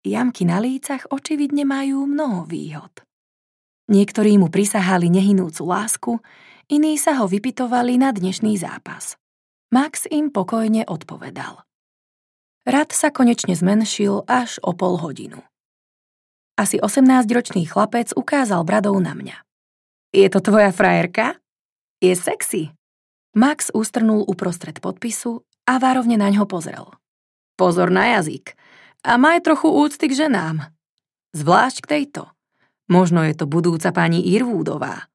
Jamky 0.00 0.48
na 0.48 0.64
lícach 0.64 1.04
očividne 1.12 1.68
majú 1.68 2.08
mnoho 2.08 2.48
výhod. 2.48 3.04
Niektorí 3.92 4.40
mu 4.40 4.48
prisahali 4.48 5.12
nehynúcu 5.12 5.62
lásku, 5.66 6.12
iní 6.72 6.96
sa 6.96 7.20
ho 7.20 7.28
vypitovali 7.28 8.00
na 8.00 8.08
dnešný 8.08 8.56
zápas. 8.56 9.19
Max 9.70 10.10
im 10.10 10.34
pokojne 10.34 10.82
odpovedal. 10.82 11.62
Rad 12.66 12.90
sa 12.90 13.14
konečne 13.14 13.54
zmenšil 13.54 14.26
až 14.26 14.58
o 14.66 14.74
pol 14.74 14.98
hodinu. 14.98 15.46
Asi 16.58 16.82
18-ročný 16.82 17.70
chlapec 17.70 18.10
ukázal 18.18 18.66
bradou 18.66 18.98
na 18.98 19.14
mňa. 19.14 19.46
Je 20.10 20.26
to 20.26 20.42
tvoja 20.42 20.74
frajerka? 20.74 21.38
Je 22.02 22.18
sexy. 22.18 22.74
Max 23.38 23.70
ustrnul 23.70 24.26
uprostred 24.26 24.82
podpisu 24.82 25.46
a 25.70 25.78
várovne 25.78 26.18
na 26.18 26.34
ňo 26.34 26.50
pozrel. 26.50 26.90
Pozor 27.54 27.94
na 27.94 28.18
jazyk. 28.18 28.58
A 29.06 29.22
maj 29.22 29.38
trochu 29.46 29.70
úcty 29.70 30.10
k 30.10 30.26
ženám. 30.26 30.66
Zvlášť 31.30 31.78
k 31.86 31.90
tejto. 31.94 32.26
Možno 32.90 33.22
je 33.22 33.38
to 33.38 33.46
budúca 33.46 33.94
pani 33.94 34.18
Irvúdová. 34.34 35.06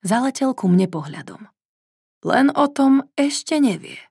Zaletel 0.00 0.56
ku 0.56 0.64
mne 0.64 0.88
pohľadom. 0.88 1.44
Len 2.26 2.50
o 2.50 2.66
tom 2.66 3.06
ešte 3.14 3.62
nevie. 3.62 4.07